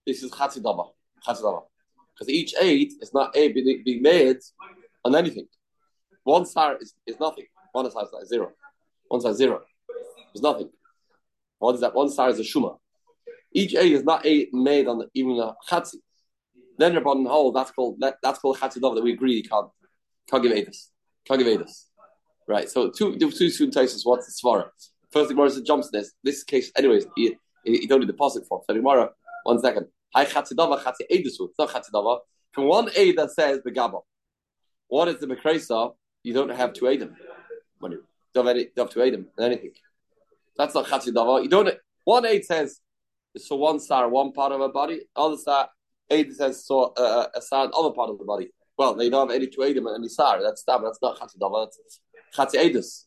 this 0.05 0.23
is 0.23 0.31
chatzidaba. 0.31 0.89
Chatzidaba. 1.25 1.63
Because 2.13 2.29
each 2.29 2.53
aid 2.59 2.93
is 3.01 3.13
not 3.13 3.35
eh, 3.35 3.41
a 3.41 3.51
being, 3.51 3.81
being 3.83 4.01
made 4.01 4.37
on 5.03 5.15
anything. 5.15 5.47
One 6.23 6.45
star 6.45 6.77
is, 6.79 6.93
is 7.05 7.19
nothing. 7.19 7.45
One 7.71 7.89
star 7.89 8.03
is 8.03 8.09
like 8.11 8.25
zero. 8.25 8.51
One 9.07 9.21
star 9.21 9.31
is 9.31 9.37
zero. 9.37 9.61
There's 10.33 10.43
nothing. 10.43 10.69
What 11.59 11.75
is 11.75 11.81
that? 11.81 11.95
One 11.95 12.09
star 12.09 12.29
is 12.29 12.39
a 12.39 12.43
shuma. 12.43 12.77
Each 13.53 13.75
A 13.75 13.83
is 13.83 14.03
not 14.03 14.25
a 14.25 14.47
made 14.51 14.87
on 14.87 14.99
the, 14.99 15.07
even 15.13 15.37
a 15.39 15.55
chatzi. 15.69 15.95
Then 16.77 16.93
you're 16.93 17.01
bottom 17.01 17.25
hole. 17.25 17.51
That's 17.51 17.71
called 17.71 17.97
that, 17.99 18.17
that's 18.23 18.39
called 18.39 18.57
chatzi 18.57 18.79
that 18.81 19.01
we 19.03 19.13
agree 19.13 19.43
can't 19.43 19.67
can't 20.29 20.43
give 20.43 20.51
edus. 20.51 20.87
Can't 21.27 21.39
give 21.39 21.59
edus. 21.59 21.85
Right. 22.47 22.69
So 22.69 22.89
two 22.89 23.17
two 23.17 23.71
cases. 23.71 24.05
What's 24.05 24.25
the 24.25 24.47
svara? 24.47 24.69
First, 25.11 25.27
the 25.27 25.35
Gemara 25.35 25.49
jumps 25.61 25.89
in 25.91 25.99
this. 25.99 26.13
This 26.23 26.43
case, 26.43 26.71
anyways, 26.77 27.05
you, 27.17 27.35
you 27.65 27.87
don't 27.87 27.99
need 27.99 28.07
deposit 28.07 28.45
for. 28.47 28.63
So 28.65 28.73
Gemara, 28.73 29.09
one 29.43 29.59
second. 29.59 29.87
Hi 30.13 30.25
chatzidava 30.25 30.77
chatzi 30.83 31.07
edusu. 31.09 31.49
It's 31.49 31.57
not 31.57 31.69
chatzidava. 31.69 32.19
From 32.51 32.65
one 32.67 32.89
A 32.95 33.13
that 33.13 33.31
says 33.31 33.61
the. 33.63 34.01
What 34.87 35.07
is 35.07 35.21
the 35.21 35.27
mekresa? 35.27 35.93
You 36.23 36.33
don't 36.33 36.49
have 36.49 36.73
two 36.73 36.89
Adam. 36.89 37.15
When 37.79 37.93
you 37.93 38.03
don't 38.33 38.45
have, 38.45 38.55
any, 38.57 38.67
don't 38.75 38.87
have 38.87 38.93
two 38.93 39.01
Adam 39.01 39.27
and 39.37 39.45
anything. 39.45 39.71
That's 40.57 40.75
not 40.75 40.87
chatzidava. 40.87 41.43
You 41.43 41.49
don't. 41.49 41.69
One 42.03 42.25
aid 42.25 42.43
says 42.43 42.81
it's 43.33 43.47
so 43.47 43.55
one 43.55 43.79
star, 43.79 44.09
one 44.09 44.33
part 44.33 44.51
of 44.51 44.59
a 44.59 44.67
body. 44.67 45.03
Other 45.15 45.37
star, 45.37 45.69
aid 46.09 46.35
says 46.35 46.65
so 46.65 46.93
uh, 46.97 47.27
a 47.33 47.41
star, 47.41 47.71
other 47.73 47.91
part 47.91 48.09
of 48.09 48.17
the 48.17 48.25
body. 48.25 48.51
Well, 48.77 48.95
they 48.95 49.09
don't 49.09 49.29
have 49.29 49.35
any 49.35 49.47
two 49.47 49.63
Adam 49.63 49.87
and 49.87 49.95
any 49.95 50.09
star. 50.09 50.43
That's 50.43 50.59
stam. 50.59 50.83
That's 50.83 50.99
not 51.01 51.19
chatzidava. 51.19 51.67
That's 52.35 52.53
chatzi 52.53 52.83
So 52.83 53.05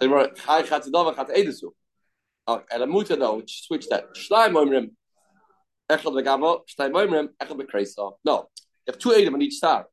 you're. 0.00 0.30
Hi 0.40 0.64
chatzidava 0.64 1.14
chatzi 1.14 1.36
edusu. 1.36 1.70
Oh, 2.48 2.64
and 2.72 2.82
a 2.82 2.86
muta 2.88 3.14
though, 3.14 3.44
switch 3.46 3.86
that. 3.90 4.14
Shleim 4.14 4.54
omrim 4.54 4.90
Echel 5.96 6.12
begavo, 6.12 6.60
moimrim, 6.78 7.28
echel. 7.40 8.12
No, 8.24 8.48
you 8.86 8.92
have 8.92 8.98
two 8.98 9.14
Adam 9.14 9.34
on 9.34 9.42
each 9.42 9.54
star. 9.54 9.86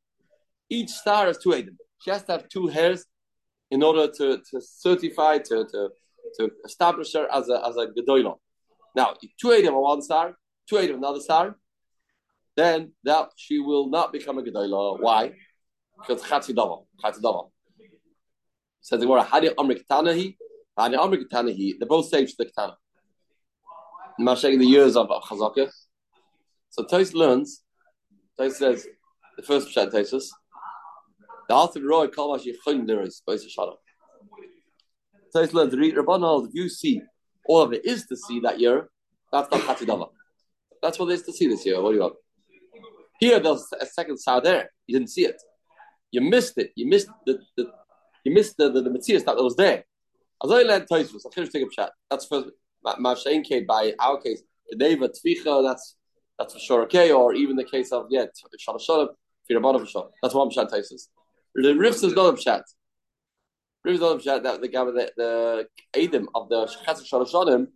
Each 0.69 0.89
star 0.89 1.27
has 1.27 1.37
two 1.37 1.53
Adam. 1.53 1.77
She 2.01 2.11
has 2.11 2.23
to 2.23 2.31
have 2.33 2.49
two 2.49 2.67
hairs 2.67 3.05
in 3.71 3.83
order 3.83 4.07
to, 4.07 4.37
to 4.37 4.61
certify, 4.61 5.37
to, 5.39 5.65
to, 5.71 5.89
to 6.37 6.51
establish 6.65 7.13
her 7.13 7.27
as 7.31 7.49
a, 7.49 7.65
as 7.67 7.75
a. 7.75 7.87
Now, 8.95 9.15
two 9.39 9.51
Adam 9.53 9.75
on 9.75 9.81
one 9.81 10.01
star, 10.01 10.35
two 10.67 10.77
Adam 10.77 10.97
on 10.97 11.03
another 11.03 11.19
star, 11.19 11.55
then 12.55 12.93
that 13.03 13.29
she 13.35 13.59
will 13.59 13.89
not 13.89 14.11
become 14.11 14.37
a 14.37 14.43
Gedoyla. 14.43 14.99
Why? 15.01 15.33
Because 15.99 16.23
Chatzi 16.23 16.53
Dava. 16.53 16.85
Chatzi 17.03 17.21
Dava. 17.21 17.49
Says 18.81 18.99
the 18.99 19.05
Gemara, 19.05 19.23
Hadi 19.23 19.49
Amrik 19.49 19.83
Tanahi, 19.91 20.37
Hadi 20.77 20.95
Amrik 20.95 21.29
Tanahi, 21.31 21.73
they're 21.77 21.87
both 21.87 22.07
saying 22.07 22.27
the 22.37 22.45
Ketana. 22.45 22.75
Mashing 24.17 24.57
the 24.59 24.65
years 24.65 24.95
of, 24.95 25.11
of 25.11 25.23
Chazakah. 25.23 25.71
So 26.69 26.83
Tais 26.83 27.13
learns, 27.13 27.63
Tais 28.37 28.57
says, 28.57 28.87
the 29.37 29.43
first 29.43 29.69
Pshat 29.69 29.91
Taisus, 29.91 30.25
the 31.47 31.55
Alter 31.55 31.81
Roy 31.85 32.07
Kal 32.07 32.29
Mashi 32.29 32.53
Chun 32.63 32.85
Liris, 32.87 33.21
Bois 33.25 33.35
Shana. 33.35 33.73
Tais 35.33 35.53
learns, 35.53 35.75
read 35.75 35.95
Rabbanah, 35.95 36.47
if 36.47 36.53
you 36.53 36.69
see 36.69 37.01
all 37.47 37.61
of 37.61 37.73
it 37.73 37.85
is 37.85 38.05
to 38.05 38.15
see 38.15 38.39
that 38.41 38.59
year, 38.59 38.89
that's 39.31 39.49
not 39.51 39.61
Chatidava. 39.61 40.09
That's 40.81 40.97
what 40.97 41.05
there 41.07 41.15
is 41.15 41.23
to 41.23 41.33
see 41.33 41.47
this 41.47 41.65
year. 41.65 41.81
What 41.81 41.89
do 41.89 41.95
you 41.95 42.01
want? 42.01 42.15
Here, 43.19 43.39
there's 43.39 43.65
a 43.79 43.85
second 43.85 44.17
star 44.17 44.41
there. 44.41 44.71
You 44.87 44.97
didn't 44.97 45.11
see 45.11 45.25
it. 45.25 45.35
You 46.11 46.21
missed 46.21 46.57
it. 46.57 46.71
You 46.75 46.87
missed 46.87 47.09
the, 47.25 47.39
the 47.57 47.71
you 48.23 48.33
missed 48.33 48.55
the 48.57 48.71
the, 48.71 48.81
the 48.81 48.89
Matthias 48.89 49.23
that 49.23 49.35
was 49.35 49.55
there. 49.55 49.83
As 50.43 50.51
I 50.51 50.61
learned 50.61 50.87
Taisus, 50.89 51.25
I 51.25 51.33
finished 51.33 51.51
taking 51.51 51.67
a 51.67 51.73
shot. 51.73 51.91
That's 52.09 52.25
first. 52.25 52.49
Mashain 52.85 53.43
came 53.43 53.65
by 53.65 53.93
our 53.99 54.21
case, 54.21 54.41
Geneva, 54.71 55.09
Tficha, 55.09 55.63
that's 55.63 55.95
that's 56.39 56.53
for 56.53 56.59
sure 56.59 56.81
okay, 56.83 57.11
or 57.11 57.33
even 57.33 57.57
the 57.57 57.65
case 57.65 57.91
of 57.91 58.07
yeah, 58.09 58.25
Shalashalim, 58.67 59.09
Firabana 59.49 59.87
for. 59.87 60.09
That's 60.23 60.33
one 60.33 60.49
Pshat 60.49 60.71
Taisus. 60.71 61.09
The 61.53 61.73
Rifs 61.75 62.01
is 62.01 62.13
not 62.13 62.33
a 62.33 62.37
Pshat. 62.37 62.63
Rifs 63.83 63.95
is 63.95 63.99
not 63.99 64.15
a 64.15 64.19
Pshat 64.19 64.43
that 64.43 64.61
the 64.61 64.67
the, 64.67 65.11
the 65.17 65.67
Adim 65.99 66.27
of 66.33 66.47
the 66.47 66.65
Shechatz 66.65 67.03
Shalashalim, 67.11 67.67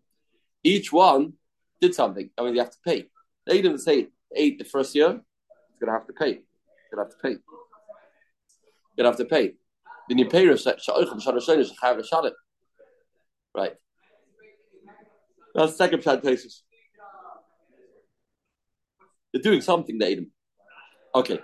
each 0.64 0.94
one 0.94 1.34
did 1.82 1.94
something. 1.94 2.30
I 2.38 2.44
mean, 2.44 2.54
you 2.56 2.62
have 2.62 2.72
to 2.72 2.78
pay. 2.86 3.10
The 3.46 3.54
Adim 3.54 3.78
say 3.78 4.08
eight 4.34 4.58
the 4.58 4.66
first 4.66 4.96
year, 4.96 5.10
it's 5.10 5.80
gonna 5.80 5.92
have 5.92 6.08
to 6.08 6.14
pay. 6.14 6.30
You're 6.30 6.96
gonna 6.96 7.04
have 7.04 7.12
to 7.12 7.18
pay. 7.22 7.30
You're 7.30 7.40
gonna 8.98 9.10
have 9.10 9.18
to 9.18 9.26
pay. 9.26 9.54
Then 10.08 10.18
you 10.18 10.28
pay 10.28 10.48
Right. 13.56 13.74
That's 15.54 15.76
second 15.76 16.00
pshat 16.00 16.24
basis. 16.24 16.64
They're 19.34 19.42
doing 19.42 19.62
something, 19.62 19.98
they 19.98 20.16
them. 20.16 20.32
Okay. 21.16 21.40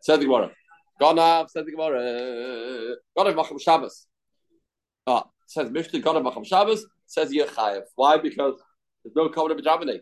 Said 0.00 0.20
the 0.20 0.26
Gemara. 0.26 0.52
Ganav, 1.00 1.50
said 1.50 1.66
the 1.66 1.72
Gemara. 1.72 2.96
Ganav 3.18 3.34
Macham 3.34 3.58
Shabbos. 3.58 4.06
Ah, 5.06 5.24
says 5.46 5.70
Mishnah 5.70 6.00
Ganav 6.00 6.22
Macham 6.22 6.44
Shabbos, 6.44 6.86
says 7.06 7.32
Yechayev. 7.32 7.82
Why? 7.96 8.18
Because 8.18 8.54
there's 9.02 9.16
no 9.16 9.28
covenant 9.28 9.64
bedramine. 9.64 10.00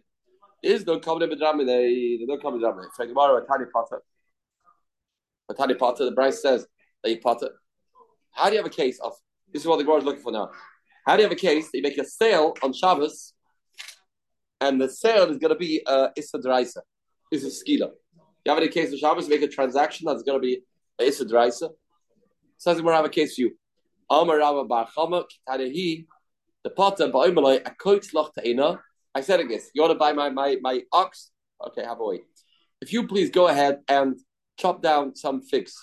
There 0.62 0.72
is 0.72 0.86
no 0.86 1.00
covenant 1.00 1.32
bedramine. 1.32 1.66
There's 2.18 2.28
no 2.28 2.36
covenant 2.36 2.64
bedramine. 2.64 2.88
So 2.94 3.06
Gemara, 3.06 3.42
a 3.42 3.46
tiny 3.46 3.64
potter. 3.72 4.02
A 5.48 5.54
tiny 5.54 5.74
potter, 5.74 6.04
the 6.04 6.12
Bryce 6.12 6.42
says 6.42 6.66
you 7.04 7.18
potter. 7.18 7.50
How 8.32 8.46
do 8.46 8.52
you 8.52 8.58
have 8.58 8.66
a 8.66 8.74
case 8.74 9.00
of, 9.00 9.12
this 9.52 9.62
is 9.62 9.68
what 9.68 9.78
the 9.78 9.84
Gemara 9.84 9.98
is 9.98 10.04
looking 10.04 10.22
for 10.22 10.32
now. 10.32 10.50
How 11.06 11.16
do 11.16 11.22
you 11.22 11.28
have 11.28 11.36
a 11.36 11.40
case 11.40 11.70
that 11.70 11.78
you 11.78 11.82
make 11.82 11.98
a 11.98 12.04
sale 12.04 12.54
on 12.62 12.72
Shabbos 12.72 13.34
and 14.60 14.80
the 14.80 14.88
sale 14.88 15.28
is 15.30 15.38
going 15.38 15.52
to 15.52 15.58
be 15.58 15.82
uh, 15.86 16.08
Issa 16.16 16.38
Draisa, 17.32 17.44
a 17.44 17.64
Skila. 17.64 17.90
You 18.44 18.48
have 18.48 18.58
any 18.58 18.68
case 18.68 18.92
of 18.92 18.98
Shabbos, 18.98 19.28
make 19.28 19.42
a 19.42 19.48
transaction 19.48 20.06
that's 20.06 20.22
going 20.22 20.40
to 20.40 20.46
be 20.46 20.62
a 21.00 21.04
Issa 21.04 21.24
Draisa. 21.26 21.70
Says 22.58 22.82
we're 22.82 22.92
have 22.92 23.04
a 23.04 23.08
case 23.08 23.34
for 23.34 23.42
you. 23.42 23.52
Amar 24.10 24.38
Rabba 24.38 24.64
Bar 24.64 24.88
Chama 24.96 25.24
Kitarehi, 25.24 26.06
the 26.64 26.70
potter 26.70 27.08
Ba'imalai, 27.08 27.62
a 27.66 27.70
koit 27.70 28.12
loch 28.14 28.32
ta'ina. 28.34 28.80
I 29.14 29.20
said 29.20 29.40
it 29.40 29.46
again. 29.46 29.60
You 29.74 29.82
want 29.82 29.92
to 29.92 29.98
buy 29.98 30.12
my, 30.12 30.30
my, 30.30 30.56
my 30.60 30.82
ox? 30.92 31.30
Okay, 31.66 31.84
have 31.84 32.00
a 32.00 32.04
wait. 32.04 32.22
If 32.80 32.92
you 32.92 33.06
please 33.06 33.30
go 33.30 33.48
ahead 33.48 33.80
and 33.88 34.18
chop 34.58 34.82
down 34.82 35.14
some 35.16 35.42
figs. 35.42 35.74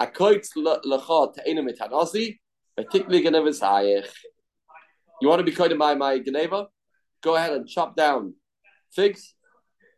A 0.00 0.06
koit 0.06 0.46
lecha 0.56 1.34
ta'ina 1.34 1.62
mitanasi, 1.62 2.38
particularly 2.76 3.22
Geneva 3.22 4.04
You 5.20 5.28
want 5.28 5.40
to 5.40 5.44
be 5.44 5.52
koited 5.52 5.78
by 5.78 5.94
my 5.94 6.18
Geneva? 6.18 6.68
go 7.24 7.34
ahead 7.34 7.54
and 7.54 7.66
chop 7.66 7.96
down 7.96 8.34
figs. 8.92 9.34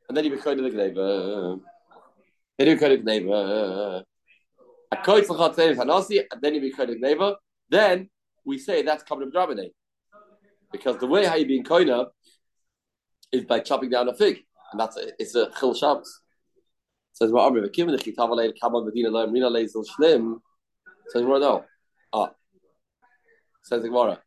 And 0.08 0.16
then 0.16 0.24
you 0.24 0.30
become 0.30 0.56
the 0.56 0.70
gneva. 0.70 1.60
Then 2.58 2.68
you 2.68 2.74
become 2.74 2.90
the 2.90 2.98
gneva. 2.98 4.04
A 4.92 4.96
koitz 4.96 5.28
l'chatzein 5.28 5.76
hanasi, 5.76 6.24
and 6.30 6.40
then 6.40 6.54
you 6.54 6.60
become 6.60 6.88
the 6.88 6.96
gneva. 6.96 7.36
Then 7.68 8.08
we 8.44 8.58
say 8.58 8.82
that's 8.82 9.02
of 9.02 9.18
dramine. 9.18 9.70
Because 10.72 10.98
the 10.98 11.06
way 11.06 11.24
how 11.26 11.36
you 11.36 11.46
being 11.46 11.64
koina 11.64 12.06
is 13.32 13.44
by 13.44 13.60
chopping 13.60 13.90
down 13.90 14.08
a 14.08 14.14
fig, 14.14 14.38
and 14.72 14.80
that's 14.80 14.96
a, 14.96 15.08
it's 15.18 15.34
a 15.34 15.50
chil 15.58 15.74
shabbos. 15.74 16.20
Says 17.12 17.32
well, 17.32 17.46
Amr, 17.46 17.68
Kim 17.68 17.88
the 17.88 17.96
chitav 17.96 18.30
alei 18.30 18.52
kabel 18.60 18.84
medina 18.84 19.08
lo 19.10 19.26
rina 19.26 19.48
lezel 19.48 19.84
shlim. 19.86 20.40
Says 21.08 21.24
well, 21.24 21.40
no. 21.40 21.64
Ah. 22.12 22.30
Says 23.62 23.82
the 23.82 23.88
Gemara. 23.88 24.20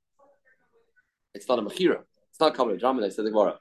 It's 1.33 1.47
not 1.47 1.59
a 1.59 1.61
mechira. 1.61 1.99
It's 2.29 2.39
not 2.39 2.59
of 2.59 2.67
dramine. 2.79 3.03
Says 3.03 3.17
the 3.17 3.31
Gemara. 3.31 3.59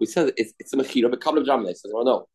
We 0.00 0.06
said 0.06 0.32
it's, 0.36 0.54
it's 0.58 0.72
a 0.72 0.76
mechira, 0.76 1.10
but 1.10 1.24
of 1.24 1.44
dramine. 1.44 1.76
Says 1.76 1.92
well, 1.94 2.04
no. 2.04 2.26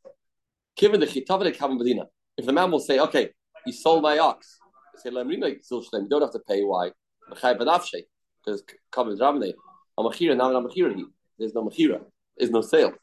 Given 0.77 0.99
the 0.99 1.07
chitav 1.07 1.41
alei 1.41 1.57
kabel 1.57 1.75
medina. 1.75 2.05
If 2.37 2.45
the 2.45 2.53
man 2.53 2.69
will 2.69 2.79
say, 2.79 2.99
okay, 2.99 3.31
you 3.65 3.73
sold 3.73 4.03
my 4.03 4.19
ox, 4.19 4.59
say 4.97 5.09
lo 5.09 5.23
rina 5.25 5.47
lezel 5.47 5.83
shlim. 5.83 6.03
You 6.03 6.09
don't 6.09 6.21
have 6.21 6.31
to 6.31 6.39
pay. 6.39 6.61
Why? 6.61 6.91
Because 7.27 8.63
covered 8.91 9.17
dramine. 9.19 9.53
A 9.97 10.03
mechira 10.03 10.37
now, 10.37 10.55
a 10.55 10.61
mechira. 10.61 11.01
There's 11.39 11.53
no 11.53 11.63
mechira. 11.63 12.01
There's 12.37 12.51
no 12.51 12.61
sale. 12.61 12.93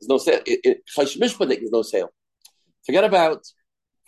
There's 0.00 0.08
no 0.08 0.18
sale. 0.18 0.40
Chayish 0.40 1.18
Mishpadik 1.18 1.62
is 1.62 1.70
no 1.70 1.82
sale. 1.82 2.10
Forget 2.84 3.04
about, 3.04 3.46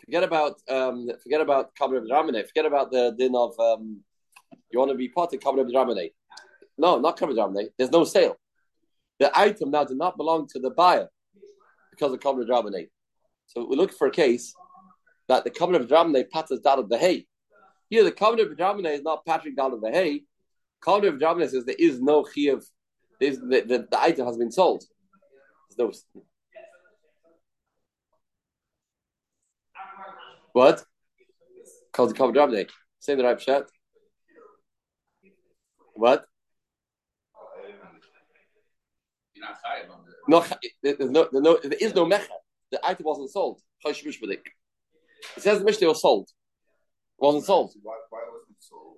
forget 0.05 0.25
about, 0.25 0.55
um, 0.69 1.09
forget 1.23 1.41
about 1.41 1.75
Kabbalah 1.77 2.01
of 2.01 2.09
Ramane. 2.09 2.45
Forget 2.47 2.67
about 2.67 2.91
the 2.91 3.15
din 3.17 3.37
of 3.37 3.55
um, 3.61 4.01
you 4.71 4.79
want 4.79 4.91
to 4.91 4.97
be 4.97 5.09
part 5.09 5.33
of 5.33 5.41
Kabbalah 5.41 5.63
of 5.63 5.69
Ramane. 5.69 6.11
No, 6.77 6.99
not 6.99 7.17
Kabbalah 7.17 7.45
of 7.45 7.53
Ramane. 7.53 7.69
There's 7.79 7.91
no 7.91 8.05
sale. 8.05 8.37
The 9.21 9.37
item 9.39 9.71
now 9.71 9.85
did 9.85 9.97
not 9.97 10.17
belong 10.17 10.49
to 10.49 10.59
the 10.59 10.71
buyer 10.71 11.09
because 11.91 12.13
of 12.13 12.25
of 12.25 12.49
Ramane. 12.49 12.89
So 13.47 13.67
we 13.67 13.77
look 13.77 13.93
for 13.93 14.09
a 14.09 14.11
case 14.11 14.55
that 15.29 15.45
the 15.45 15.51
Kabbalah 15.51 15.81
of 15.81 15.89
Ramane 15.89 16.29
patters 16.31 16.61
down 16.61 16.79
of 16.79 16.89
the 16.89 16.99
hay. 16.99 17.27
Here, 17.89 18.05
the 18.05 18.13
Kabbalah 18.13 18.51
of 18.51 18.57
Ramane 18.57 18.93
is 18.93 19.03
not 19.03 19.25
pattering 19.25 19.55
down 19.55 19.73
of 19.73 19.81
the 19.81 19.91
hay. 19.91 20.23
Kabbalah 20.83 21.15
of 21.15 21.21
Ramane 21.21 21.49
says 21.49 21.65
there 21.65 21.77
is 21.79 22.01
no 22.01 22.25
chiyuv. 22.25 22.65
The, 23.21 23.31
the, 23.31 23.87
the 23.91 24.01
item 24.01 24.27
has 24.27 24.37
been 24.37 24.51
sold. 24.51 24.85
No 25.79 25.93
What? 30.53 30.85
Called 31.93 32.11
the 32.11 32.15
common 32.15 32.35
Ramne. 32.35 32.69
Same 33.01 33.19
the 33.19 33.39
shot. 33.39 33.69
What? 35.95 36.25
No, 40.29 40.45
there's 40.83 41.11
no, 41.11 41.29
there's 41.31 41.43
no, 41.43 41.59
there 41.63 41.79
is 41.81 41.95
no 41.95 42.07
mecha. 42.07 42.29
The 42.71 42.85
item 42.87 43.05
wasn't 43.07 43.31
sold. 43.31 43.61
It 43.85 45.43
says 45.43 45.59
the 45.59 45.65
Mishnah 45.65 45.89
was 45.89 46.01
sold. 46.01 46.29
It 46.29 47.25
wasn't 47.25 47.45
sold. 47.45 47.73
Why, 47.83 47.95
why 48.11 48.21
wasn't 48.31 48.57
sold? 48.59 48.97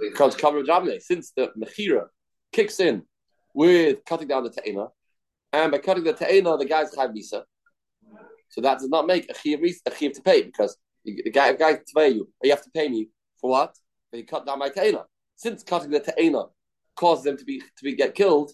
Because 0.00 0.36
common 0.36 0.66
Ramne, 0.66 1.00
since 1.00 1.32
the 1.36 1.50
mechira 1.58 2.06
kicks 2.52 2.80
in 2.80 3.02
with 3.54 4.04
cutting 4.04 4.28
down 4.28 4.44
the 4.44 4.50
ta'ina, 4.50 4.88
and 5.52 5.72
by 5.72 5.78
cutting 5.78 6.04
the 6.04 6.12
ta'ina, 6.12 6.56
the 6.56 6.64
guy's 6.64 6.94
chayv 6.94 7.14
misa. 7.14 7.42
So 8.50 8.60
that 8.60 8.78
does 8.78 8.88
not 8.88 9.06
make 9.06 9.30
a 9.30 9.34
chiv 9.34 9.60
to 9.60 10.22
pay 10.22 10.42
because 10.42 10.76
the 11.04 11.30
guy, 11.30 11.52
the 11.52 11.58
guy 11.58 11.74
to 11.74 11.84
pay 11.94 12.08
you, 12.10 12.28
you 12.42 12.50
have 12.50 12.62
to 12.62 12.70
pay 12.70 12.88
me 12.88 13.08
for 13.40 13.50
what? 13.50 13.74
Because 14.10 14.20
you 14.20 14.26
cut 14.26 14.46
down 14.46 14.58
my 14.58 14.68
ta'ina. 14.68 15.04
Since 15.36 15.62
cutting 15.62 15.90
the 15.90 16.00
ta'ina 16.00 16.44
causes 16.96 17.24
them 17.24 17.36
to 17.36 17.44
be 17.44 17.60
to 17.60 17.84
be 17.84 17.94
get 17.94 18.14
killed, 18.14 18.52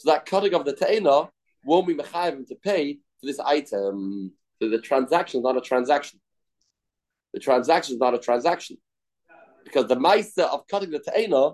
so 0.00 0.10
that 0.10 0.24
cutting 0.24 0.54
of 0.54 0.64
the 0.64 0.72
ta'ina 0.72 1.28
won't 1.62 1.86
be 1.86 1.94
mechayiv 1.94 2.46
to 2.48 2.54
pay 2.54 2.94
for 2.94 3.26
this 3.26 3.38
item. 3.38 4.32
So 4.58 4.70
the 4.70 4.80
transaction 4.80 5.40
is 5.40 5.44
not 5.44 5.58
a 5.58 5.60
transaction. 5.60 6.20
The 7.34 7.40
transaction 7.40 7.96
is 7.96 8.00
not 8.00 8.14
a 8.14 8.18
transaction 8.18 8.78
because 9.62 9.88
the 9.88 10.00
meister 10.00 10.44
of 10.44 10.66
cutting 10.68 10.90
the 10.90 11.00
ta'ina 11.00 11.50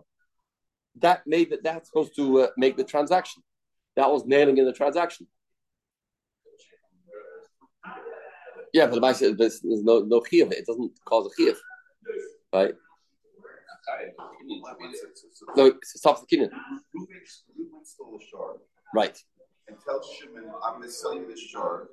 that 1.00 1.22
made 1.26 1.50
that 1.50 1.64
that's 1.64 1.88
supposed 1.88 2.14
to 2.16 2.42
uh, 2.42 2.46
make 2.56 2.76
the 2.76 2.84
transaction. 2.84 3.42
That 3.96 4.12
was 4.12 4.24
nailing 4.26 4.58
in 4.58 4.64
the 4.64 4.72
transaction. 4.72 5.26
Yeah, 8.72 8.86
but 8.86 8.94
the 8.94 9.00
Maisa, 9.00 9.36
there's, 9.36 9.58
there's 9.60 9.82
no 9.82 10.00
no 10.00 10.20
chiyuv. 10.20 10.52
It 10.52 10.66
doesn't 10.66 10.92
cause 11.04 11.32
a 11.32 11.42
chiyuv, 11.42 11.56
right? 12.52 12.74
No, 15.56 15.66
it 15.66 15.76
stops 15.84 16.20
the 16.22 16.26
kinyan. 16.36 16.50
Reuben 16.94 17.84
stole 17.84 18.18
a 18.20 18.24
shard 18.24 18.60
Right, 18.94 19.18
and 19.68 19.76
tells 19.84 20.08
Shimon, 20.14 20.50
"I'm 20.64 20.74
going 20.78 20.82
to 20.84 20.90
sell 20.90 21.14
you 21.14 21.26
this 21.26 21.40
shard. 21.40 21.88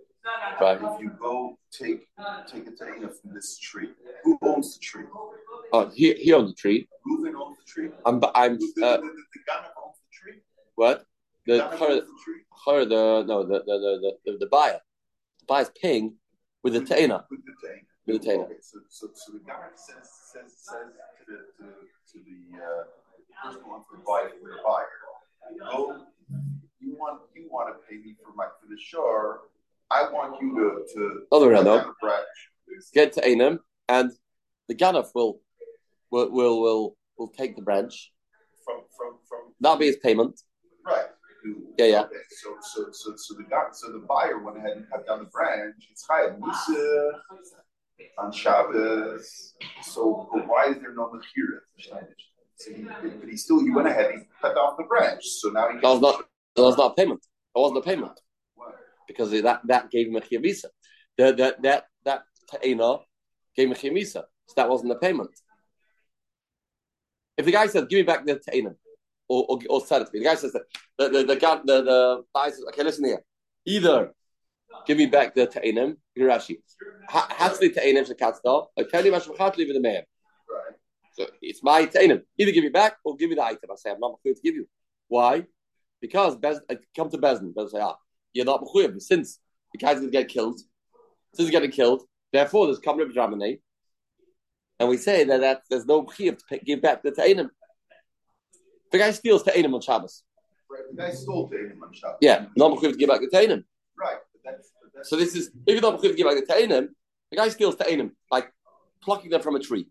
right. 0.62 0.80
If 0.82 1.02
you 1.02 1.12
go 1.20 1.58
take 1.72 2.08
take 2.48 2.68
a 2.68 2.72
taina 2.72 3.12
from 3.20 3.34
this 3.34 3.58
tree, 3.58 3.90
who 4.24 4.38
owns 4.42 4.76
the 4.76 4.80
tree? 4.80 5.06
Oh, 5.74 5.90
he 5.90 6.14
he 6.14 6.34
owned 6.34 6.50
the 6.50 6.54
tree. 6.54 6.88
Reuben 7.06 7.36
owns 7.36 7.58
the 7.58 7.66
tree. 7.66 7.90
I'm 8.06 8.22
I'm 8.36 8.58
The, 8.58 8.86
uh, 8.86 8.98
the, 8.98 9.02
the, 9.02 9.08
the 9.08 9.54
owns 9.84 9.98
the 10.00 10.12
tree. 10.12 10.42
what 10.76 11.06
the 11.46 11.62
her, 11.80 11.96
the 11.96 12.08
her 12.66 12.86
the 12.86 13.24
no 13.28 13.44
the 13.44 13.60
the 13.66 13.76
the, 14.04 14.18
the, 14.26 14.38
the 14.40 14.48
buyer. 14.48 14.80
The 15.40 15.46
buyer's 15.46 15.72
paying 15.82 16.16
with 16.64 16.74
the 16.74 16.82
taina. 16.82 17.26
With 17.30 17.44
the 17.46 17.54
taina. 17.68 17.93
With 18.06 18.22
the 18.22 18.28
taina. 18.30 18.44
Okay, 18.46 18.56
so, 18.62 18.80
so, 18.90 19.08
so 19.14 19.32
the 19.34 19.40
Ghana 19.40 19.72
says 19.76 20.10
says 20.32 20.52
says 20.58 20.92
to 21.20 21.32
the 21.32 21.38
to, 21.58 21.72
to 22.12 22.18
the 22.20 22.58
uh, 22.60 22.84
person 23.44 23.62
who 23.64 23.70
wants 23.72 23.88
to 23.92 23.98
buy 24.06 24.28
it 24.28 24.44
the 24.44 24.50
buyer, 24.66 24.88
go. 25.72 26.06
You 26.82 26.96
want 26.98 27.22
you 27.34 27.48
want 27.50 27.74
to 27.74 27.88
pay 27.88 27.96
me 27.96 28.16
for 28.24 28.34
my 28.36 28.46
for 28.60 28.68
the 28.70 28.78
shore. 28.78 29.42
I 29.90 30.10
want 30.12 30.42
you 30.42 30.52
to 30.56 30.94
to 30.94 31.22
Other 31.32 31.48
way 31.48 31.54
around, 31.54 31.66
though. 31.66 31.94
branch. 32.02 32.26
Get 32.94 33.14
to 33.14 33.22
Einam, 33.22 33.60
and 33.88 34.12
the 34.68 34.76
Ganaf 34.76 35.12
will 35.16 35.40
will 36.12 36.30
will 36.32 36.60
will 36.62 36.98
will 37.18 37.28
take 37.30 37.56
the 37.56 37.62
branch. 37.62 38.12
from 38.66 38.82
from 38.98 39.18
from 39.30 39.54
That'll 39.62 39.78
be 39.78 39.88
his 39.88 39.98
payment. 39.98 40.42
right. 40.86 41.06
Yeah, 41.78 41.86
yeah. 41.86 42.02
Okay, 42.04 42.16
so 42.42 42.56
so 42.62 42.86
so 42.92 43.14
so 43.18 43.34
the 43.36 43.44
guy, 43.44 43.64
so 43.74 43.92
the 43.92 44.00
buyer 44.00 44.40
went 44.40 44.58
ahead 44.58 44.78
and 44.78 44.90
cut 44.90 45.06
down 45.06 45.20
the 45.20 45.26
branch. 45.26 45.76
It's 45.92 46.06
Misa 46.10 47.12
on 48.18 48.32
Shabbos. 48.32 49.54
So 49.82 50.28
why 50.48 50.66
is 50.66 50.78
there 50.80 50.94
no 50.94 51.12
mechira? 51.12 51.60
But 53.20 53.30
he 53.30 53.38
still 53.38 53.64
he 53.64 53.72
went 53.72 53.88
ahead 53.88 54.12
and 54.12 54.26
cut 54.42 54.58
off 54.58 54.78
the 54.78 54.84
branch. 54.84 55.24
So 55.26 55.50
now 55.50 55.70
he 55.70 55.80
That 55.80 55.90
was 55.90 56.02
not 56.02 56.24
that 56.56 56.62
was 56.62 56.78
not 56.78 56.92
a 56.92 56.96
payment. 56.96 57.26
That 57.54 57.62
wasn't 57.62 57.80
a 57.80 57.82
payment 57.82 58.20
because 59.08 59.32
that 59.32 59.62
that 59.66 59.92
gave 59.92 60.08
him 60.08 60.16
a 60.16 60.22
chiyavisa. 60.22 60.66
That 61.18 61.38
that 61.38 61.62
that 61.62 61.86
that 62.06 62.24
ta'ina 62.50 62.98
gave 63.56 63.68
him 63.68 63.74
a 63.74 63.76
chiyavisa. 63.76 64.24
So 64.48 64.54
that 64.56 64.70
wasn't 64.70 64.92
a 64.92 64.96
payment. 64.96 65.30
If 67.38 67.46
the 67.46 67.52
guy 67.52 67.68
says, 67.68 67.86
"Give 67.90 67.98
me 67.98 68.04
back 68.04 68.26
the 68.26 68.40
ta'ina," 68.40 68.76
or, 69.28 69.46
or 69.50 69.60
or 69.70 69.86
sell 69.86 70.02
it 70.02 70.06
to 70.06 70.12
me, 70.14 70.20
the 70.20 70.26
guy 70.26 70.36
says 70.36 70.54
that 70.54 70.64
the 70.98 71.10
the 71.10 71.24
the 71.24 71.36
guy, 71.36 71.60
the, 71.64 71.82
the 71.82 72.24
buyer 72.34 72.52
says, 72.52 72.64
"Okay, 72.70 72.84
listen 72.84 73.06
here. 73.06 73.24
Either 73.66 74.14
give 74.86 74.98
me 74.98 75.06
back 75.06 75.36
the 75.36 75.48
ta'inim, 75.48 75.98
Rashi. 76.18 76.58
Hatzli 77.10 77.74
ta'inim 77.74 78.10
shekatzda. 78.10 78.68
I 78.78 78.84
tell 78.84 79.06
you, 79.06 79.12
mashmachat 79.12 79.58
leave 79.58 79.74
the 79.74 79.80
man. 79.80 80.04
Right. 80.50 80.76
So 81.14 81.28
it's 81.42 81.64
my 81.64 81.86
ta'inim. 81.86 82.22
Either 82.38 82.52
give 82.52 82.64
me 82.64 82.70
back 82.70 82.98
or 83.04 83.16
give 83.16 83.30
me 83.30 83.36
the 83.36 83.44
item. 83.44 83.70
I 83.72 83.76
say 83.76 83.92
I'm 83.92 84.00
not 84.00 84.20
going 84.24 84.36
to 84.36 84.42
give 84.42 84.56
you. 84.56 84.68
Why? 85.08 85.46
Because 86.02 86.36
Bez, 86.36 86.60
I 86.70 86.78
come 86.96 87.10
to 87.10 87.18
Bezin. 87.18 87.54
Bezin 87.54 87.70
say, 87.70 87.80
ah, 87.82 87.96
you're 88.34 88.46
not 88.46 88.62
mechuyev. 88.62 89.02
Since 89.02 89.40
the 89.72 89.78
guy's 89.78 89.96
going 89.96 90.08
to 90.08 90.12
get 90.12 90.28
killed, 90.28 90.60
since 91.34 91.48
he's 91.48 91.52
getting 91.52 91.72
killed, 91.72 92.04
therefore 92.32 92.66
there's 92.66 92.80
common 92.80 93.10
of 93.10 93.42
And 94.80 94.90
we 94.90 94.98
say 94.98 95.24
that, 95.24 95.42
that 95.42 95.62
there's 95.70 95.86
no 95.86 96.04
mechuyev 96.04 96.38
to 96.40 96.46
pay, 96.50 96.60
give 96.60 96.82
back 96.82 97.04
the 97.04 97.12
ta'inim. 97.12 97.50
The 98.92 98.98
guy 98.98 99.12
steals 99.12 99.44
ta'inim 99.44 99.74
on 99.74 99.82
Shabbos. 99.82 100.24
Right. 100.70 100.82
The 100.92 100.98
guy 101.02 101.12
stole 101.12 101.50
Tatum 101.50 101.84
on 101.84 101.94
Shabbos. 101.94 102.18
Yeah, 102.22 102.46
not 102.58 102.72
mechuyev 102.72 102.92
to 102.92 102.98
give 102.98 103.10
back 103.10 103.22
the 103.22 103.28
ta'inim. 103.28 103.64
Right. 103.98 104.18
But 104.44 104.52
that's, 104.56 104.72
but 104.82 104.92
that's 104.96 105.10
So 105.10 105.16
this 105.16 105.36
is 105.36 105.48
if 105.66 105.74
you're 105.74 105.82
not 105.82 106.02
give 106.02 106.16
back 106.18 106.36
the 106.36 106.46
ta'inim, 106.54 106.90
the 107.32 107.38
guy 107.38 107.50
steals 107.50 107.76
ta'inim 107.76 108.12
by 108.30 108.46
plucking 109.02 109.30
them 109.30 109.42
from 109.42 109.56
a 109.56 109.60
tree. 109.60 109.88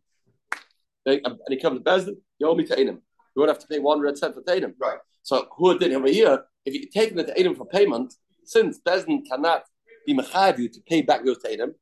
They- 1.04 1.20
And 1.22 1.38
he 1.48 1.58
comes 1.60 1.78
to 1.78 1.84
Bezin, 1.84 2.16
you 2.38 2.46
owe 2.48 2.54
me 2.54 2.64
ta'inim. 2.64 2.98
You 3.34 3.40
won't 3.40 3.48
have 3.50 3.58
to 3.60 3.66
pay 3.66 3.78
one 3.78 4.00
red 4.00 4.18
cent 4.18 4.34
for 4.34 4.42
ta'inim. 4.42 4.74
right. 4.78 4.98
So 5.22 5.48
who 5.56 5.78
did 5.78 5.92
over 5.92 6.08
here? 6.08 6.44
If 6.64 6.74
you're 6.74 6.90
taking 6.92 7.16
the 7.16 7.24
ta'inim 7.24 7.56
for 7.56 7.66
payment, 7.66 8.14
since 8.44 8.80
Bezin 8.80 9.22
cannot 9.28 9.64
be 10.06 10.14
mechayiv 10.14 10.58
you 10.58 10.68
to 10.68 10.80
pay 10.88 11.02
back 11.02 11.24
your 11.24 11.36
ta'inim, 11.36 11.74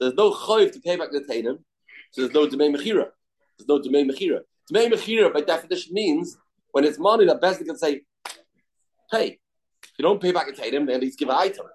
there's 0.00 0.14
no 0.14 0.30
chayiv 0.32 0.72
to 0.72 0.80
pay 0.80 0.96
back 0.96 1.10
the 1.10 1.20
ta'inim, 1.20 1.58
so 2.10 2.22
there's 2.22 2.34
no 2.34 2.46
demei 2.46 2.74
mechira. 2.74 3.06
There's 3.58 3.68
no 3.68 3.78
demei 3.78 4.08
mechira. 4.10 4.40
Demei 4.70 4.90
mechira 4.92 5.32
by 5.32 5.40
definition 5.42 5.94
means 5.94 6.36
when 6.72 6.84
it's 6.84 6.98
money 6.98 7.24
that 7.26 7.40
Bezin 7.40 7.64
can 7.66 7.76
say, 7.78 8.02
"Hey, 9.10 9.38
if 9.84 9.92
you 9.98 10.02
don't 10.02 10.20
pay 10.20 10.32
back 10.32 10.46
the 10.46 10.52
ta'inim, 10.52 10.86
then 10.86 10.96
at 10.96 11.00
least 11.00 11.18
give 11.18 11.28
an 11.28 11.36
item." 11.36 11.66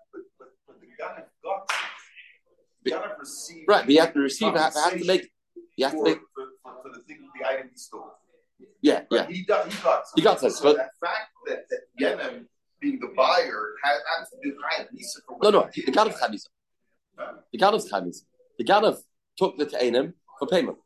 But, 1.01 1.15
but, 1.43 1.67
but 2.83 2.91
guy 2.91 2.91
got 2.91 3.03
the 3.03 3.07
guy 3.09 3.19
received 3.19 3.67
Right, 3.67 3.85
but 3.85 3.91
you 3.93 3.99
have 4.01 4.13
to 4.13 4.19
receive, 4.19 4.53
have, 4.53 4.73
have 4.73 4.97
to 4.99 5.05
make, 5.05 5.29
you 5.77 5.85
have 5.85 5.95
to 5.95 6.03
make, 6.03 6.19
for, 6.35 6.45
for, 6.63 6.73
for 6.83 6.89
the 6.97 7.03
thing, 7.03 7.17
the 7.39 7.47
item 7.47 7.69
he 7.71 7.77
stole. 7.77 8.11
yeah, 8.81 9.01
yeah. 9.11 9.27
He 9.27 9.43
got 9.43 9.67
he 9.71 9.77
got 9.83 10.03
He 10.15 10.21
got 10.21 10.39
something. 10.39 10.55
So 10.55 10.63
but- 10.63 10.77
the 10.77 11.05
fact 11.07 11.29
that 11.47 11.65
that 11.69 11.79
Yemen 11.99 12.47
being 12.79 12.99
the 12.99 13.11
buyer, 13.15 13.75
has, 13.83 13.99
has 14.17 14.29
to 14.29 14.37
be 14.41 14.49
chayav 14.51 14.87
misa 14.95 15.19
for 15.27 15.37
No, 15.43 15.59
what 15.59 15.65
no, 15.65 15.69
he 15.73 15.81
the 15.85 15.91
did. 15.91 15.95
Ganav 15.95 16.17
Chabisa. 16.19 16.47
The 17.51 17.57
Ganav 17.59 17.89
Chabisa. 17.91 18.21
The 18.57 18.63
Ganav 18.63 18.97
took 19.37 19.57
the 19.57 19.65
Ta'anim 19.65 20.13
for 20.39 20.47
payment. 20.47 20.77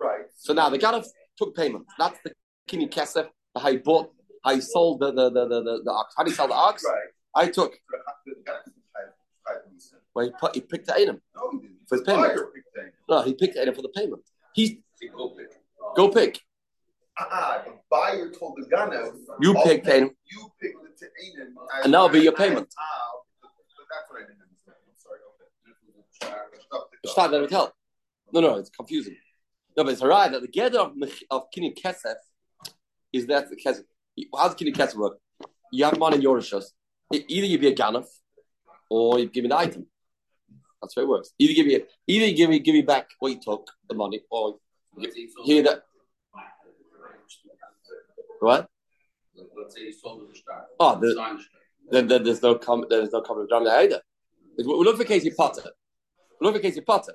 Right. 0.00 0.24
So 0.36 0.54
now 0.54 0.68
the 0.70 0.78
Ganav 0.78 1.04
took 1.36 1.54
payment. 1.54 1.84
That's 1.98 2.18
the 2.24 2.32
Kini 2.66 2.88
Kesef, 2.88 3.28
how 3.54 3.70
he 3.70 3.76
bought, 3.76 4.12
how 4.42 4.54
he 4.54 4.60
sold 4.62 5.00
the, 5.00 5.12
the, 5.12 5.30
the, 5.30 5.48
the, 5.48 5.62
the, 5.62 5.82
the 5.84 5.90
ox. 5.90 6.14
How 6.16 6.24
did 6.24 6.30
he 6.30 6.36
sell 6.36 6.48
the 6.48 6.54
ox? 6.54 6.82
Right. 6.84 7.08
I 7.36 7.48
took, 7.48 7.72
The 8.26 8.32
well, 10.14 10.26
he, 10.26 10.32
put, 10.40 10.54
he 10.54 10.60
picked 10.60 10.86
the 10.86 10.92
Ta'anim. 10.92 11.20
No, 11.36 11.50
he 11.50 11.58
didn't. 11.58 11.78
For 11.88 11.96
his 11.96 12.04
The 12.04 12.12
payment. 12.12 12.40
No, 13.08 13.22
he 13.22 13.34
picked 13.34 13.54
the 13.54 13.60
Ta'anim 13.64 13.74
for 13.76 13.82
the 13.82 13.88
payment. 13.88 14.22
He's, 14.54 14.76
Go 15.16 15.30
pick. 15.30 15.50
go 15.96 16.08
pick. 16.08 16.40
Ah, 17.18 17.62
the 17.64 17.72
buyer 17.90 18.30
told 18.30 18.56
the 18.56 18.66
gunner. 18.68 19.10
You 19.40 19.54
pick 19.64 19.84
pay- 19.84 20.00
Ta'anim. 20.00 20.10
You 20.30 20.50
pick 20.60 20.72
the 20.98 21.06
as- 21.76 21.84
And 21.84 21.92
that'll 21.94 22.08
be 22.08 22.20
your 22.20 22.32
payment. 22.32 22.68
That's 22.72 24.10
what 24.10 24.22
I 24.22 24.26
didn't 24.26 24.42
understand. 24.42 24.76
I'm 24.88 24.96
sorry. 27.12 27.30
That 27.30 27.40
hotel. 27.40 27.72
No, 28.32 28.40
no, 28.40 28.54
it's 28.56 28.70
confusing. 28.70 29.16
No, 29.76 29.84
but 29.84 29.92
it's 29.92 30.02
alright 30.02 30.30
that 30.32 30.40
the 30.42 30.48
gather 30.48 30.80
of, 30.80 30.92
of 31.30 31.50
Kini 31.52 31.74
Kesef 31.74 32.14
is 33.12 33.26
that 33.26 33.50
the 33.50 33.56
Kesef. 33.56 33.84
Does 34.32 34.54
Kini 34.54 34.72
Kesef 34.72 34.94
work? 34.96 35.18
You 35.72 35.84
have 35.84 35.98
money 35.98 36.16
in 36.16 36.22
your 36.22 36.38
rishos. 36.38 36.66
Either 37.12 37.46
you 37.46 37.58
be 37.58 37.68
a 37.68 37.74
Ganaf 37.74 38.06
or 38.90 39.18
you 39.18 39.28
give 39.28 39.44
me 39.44 39.48
the 39.48 39.58
item. 39.58 39.86
That's 40.80 40.94
how 40.94 41.02
it 41.02 41.08
works. 41.08 41.32
Either 41.38 41.54
give 41.54 41.66
me 41.66 41.80
either 42.06 42.26
you 42.26 42.36
give 42.36 42.50
me 42.50 42.58
give 42.58 42.74
me 42.74 42.82
back 42.82 43.08
what 43.18 43.32
you 43.32 43.40
took, 43.40 43.70
the 43.88 43.94
money, 43.94 44.22
or 44.30 44.56
here 45.44 45.62
that 45.62 45.82
what? 48.40 48.68
Let's 49.56 49.74
say 49.74 49.90
sold 49.92 50.20
the. 50.20 50.40
Oh, 50.78 50.98
the, 51.00 51.38
then, 51.90 52.06
then 52.08 52.22
there's 52.24 52.42
no 52.42 52.56
com- 52.56 52.84
there's 52.88 53.12
no 53.12 53.22
common 53.22 53.46
drama 53.48 53.66
there 53.66 53.80
either. 53.80 54.00
We 54.58 54.64
look 54.64 54.96
for 54.96 55.04
Casey 55.04 55.30
Potter. 55.30 55.70
We 56.40 56.46
look 56.46 56.56
for 56.56 56.62
Casey 56.62 56.80
Potter. 56.80 57.14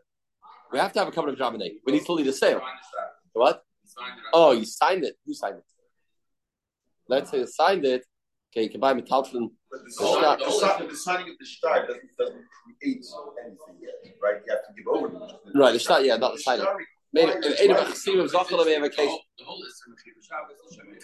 We 0.71 0.79
have 0.79 0.91
to 0.93 0.99
have 0.99 1.07
a 1.07 1.11
common 1.11 1.35
drama. 1.35 1.59
We 1.85 1.93
need 1.93 2.05
to 2.05 2.13
lead 2.13 2.27
the 2.27 2.33
sale. 2.33 2.61
What? 3.33 3.63
Oh, 4.33 4.51
you 4.51 4.65
signed 4.65 5.03
it. 5.03 5.15
Who 5.25 5.33
signed 5.33 5.57
it? 5.57 5.63
Let's 7.07 7.31
say 7.31 7.39
you 7.39 7.47
signed 7.47 7.85
it. 7.85 8.05
Okay, 8.51 8.63
you 8.63 8.69
can 8.69 8.79
buy 8.79 8.93
metalfin. 8.93 9.49
But 9.71 9.81
the, 9.83 9.91
Oh, 9.99 10.35
the 10.37 10.83
the, 10.83 10.89
the 10.89 10.95
signing 10.95 11.29
of 11.29 11.37
the 11.39 11.45
star 11.45 11.85
doesn't, 11.85 12.09
doesn't 12.17 12.43
create 12.79 13.05
anything 13.43 13.77
yet, 13.81 14.15
right? 14.21 14.41
You 14.45 14.53
have 14.53 14.65
to 14.65 14.73
give 14.75 14.87
over 14.87 15.07
the 15.09 15.59
Right, 15.59 15.73
the 15.73 15.79
star, 15.79 16.01
yeah, 16.01 16.17
not 16.17 16.33
the 16.33 16.39
signing. 16.41 16.65
Made 17.13 17.29
it. 17.29 17.59
Ain't 17.61 17.71
about 17.71 17.87
of 17.89 17.95
Zachal 17.95 18.61
of 18.61 18.83
a 18.83 18.89
case. 18.89 19.11
The 19.37 19.43
whole 19.45 19.59
list 19.59 19.81
of 19.87 19.93
Mechir 19.93 20.13
Shabbos, 20.21 20.75
Shem, 20.75 20.97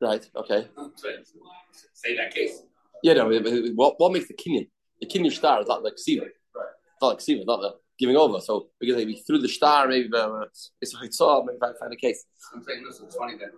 Right. 0.00 0.28
Okay. 0.34 0.68
Say 1.94 2.16
that 2.16 2.34
case. 2.34 2.62
Yeah. 3.02 3.14
No. 3.14 3.28
but- 3.28 3.44
but 3.44 3.52
What 3.74 3.94
What 3.98 4.12
makes 4.12 4.26
the 4.28 4.34
Kinyan? 4.34 4.68
The 5.00 5.06
Kinyan 5.06 5.32
star 5.32 5.60
is 5.60 5.68
not 5.68 5.84
like 5.84 5.96
Siva. 5.96 6.22
Right. 6.22 6.30
It's 6.92 7.00
not 7.00 7.08
like 7.08 7.20
Siva. 7.20 7.44
Not 7.44 7.60
the 7.60 7.76
giving 7.98 8.16
over. 8.16 8.40
So 8.40 8.70
because 8.80 8.96
maybe 8.96 9.14
through 9.14 9.38
the 9.38 9.48
star, 9.48 9.86
maybe 9.86 10.08
uh, 10.12 10.40
it's 10.80 10.94
a 10.94 11.12
saw. 11.12 11.44
Maybe 11.44 11.58
I 11.62 11.72
find 11.78 11.92
a 11.92 11.96
case. 11.96 12.24
I'm 12.52 12.62
saying, 12.64 12.84
this 12.84 12.98
is 12.98 13.14
funny 13.14 13.36
that 13.38 13.50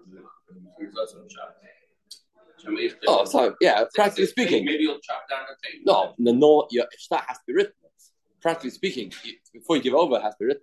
the 2.63 2.71
Mechir 2.71 2.91
Shabbos 2.91 2.93
of 2.93 3.01
Shabbos. 3.03 3.05
Oh, 3.09 3.25
so 3.25 3.57
yeah. 3.61 3.85
Practically 3.95 4.27
speaking, 4.27 4.65
Maybe 4.65 4.85
you'll 4.85 4.99
chop 5.01 5.29
down 5.29 5.41
the 5.49 5.57
table. 5.69 6.15
no, 6.19 6.25
the 6.33 6.33
no. 6.37 6.67
Your 6.71 6.87
star 6.99 7.23
has 7.27 7.39
to 7.39 7.43
be 7.47 7.55
written. 7.55 7.73
Practically 8.41 8.71
speaking, 8.71 9.13
you- 9.25 9.35
before 9.53 9.77
you 9.77 9.83
give 9.83 9.95
over, 9.95 10.17
it 10.17 10.23
has 10.23 10.35
to 10.35 10.39
be 10.41 10.47
written. 10.47 10.63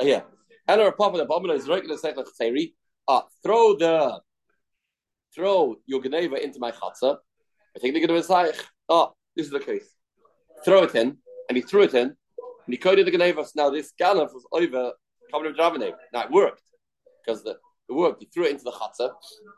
Uh, 0.00 0.04
yeah. 0.04 0.22
And 0.68 0.80
our 0.80 0.92
papa 0.92 1.16
the 1.18 1.24
bomber 1.24 1.52
is 1.54 1.66
regular 1.68 1.96
Chayri. 1.96 2.74
Ah, 3.08 3.24
throw 3.42 3.74
the 3.76 4.20
throw 5.34 5.76
your 5.86 6.02
Geneva 6.02 6.42
into 6.42 6.58
my 6.58 6.70
chatzah. 6.70 7.16
I 7.76 7.78
think 7.80 7.94
they're 7.94 8.06
going 8.06 8.20
to 8.20 8.26
say, 8.26 8.52
oh, 8.88 9.14
this 9.36 9.46
is 9.46 9.52
the 9.52 9.60
case. 9.60 9.88
Throw 10.64 10.82
it 10.84 10.94
in, 10.94 11.16
and 11.48 11.56
he 11.56 11.62
threw 11.62 11.82
it 11.82 11.94
in, 11.94 12.08
and 12.08 12.16
he 12.68 12.76
coded 12.76 13.06
the 13.06 13.10
Geneva. 13.10 13.44
So 13.44 13.52
now 13.56 13.70
this 13.70 13.92
Ganef 14.00 14.32
was 14.34 14.46
over 14.52 14.92
Dravanev. 15.32 15.94
Now 16.12 16.24
it 16.24 16.30
worked 16.30 16.62
because 17.24 17.42
the 17.44 17.56
it 17.88 17.92
worked. 17.92 18.20
He 18.20 18.26
threw 18.26 18.44
it 18.44 18.50
into 18.52 18.64
the 18.64 18.72
chatzah. 18.72 19.10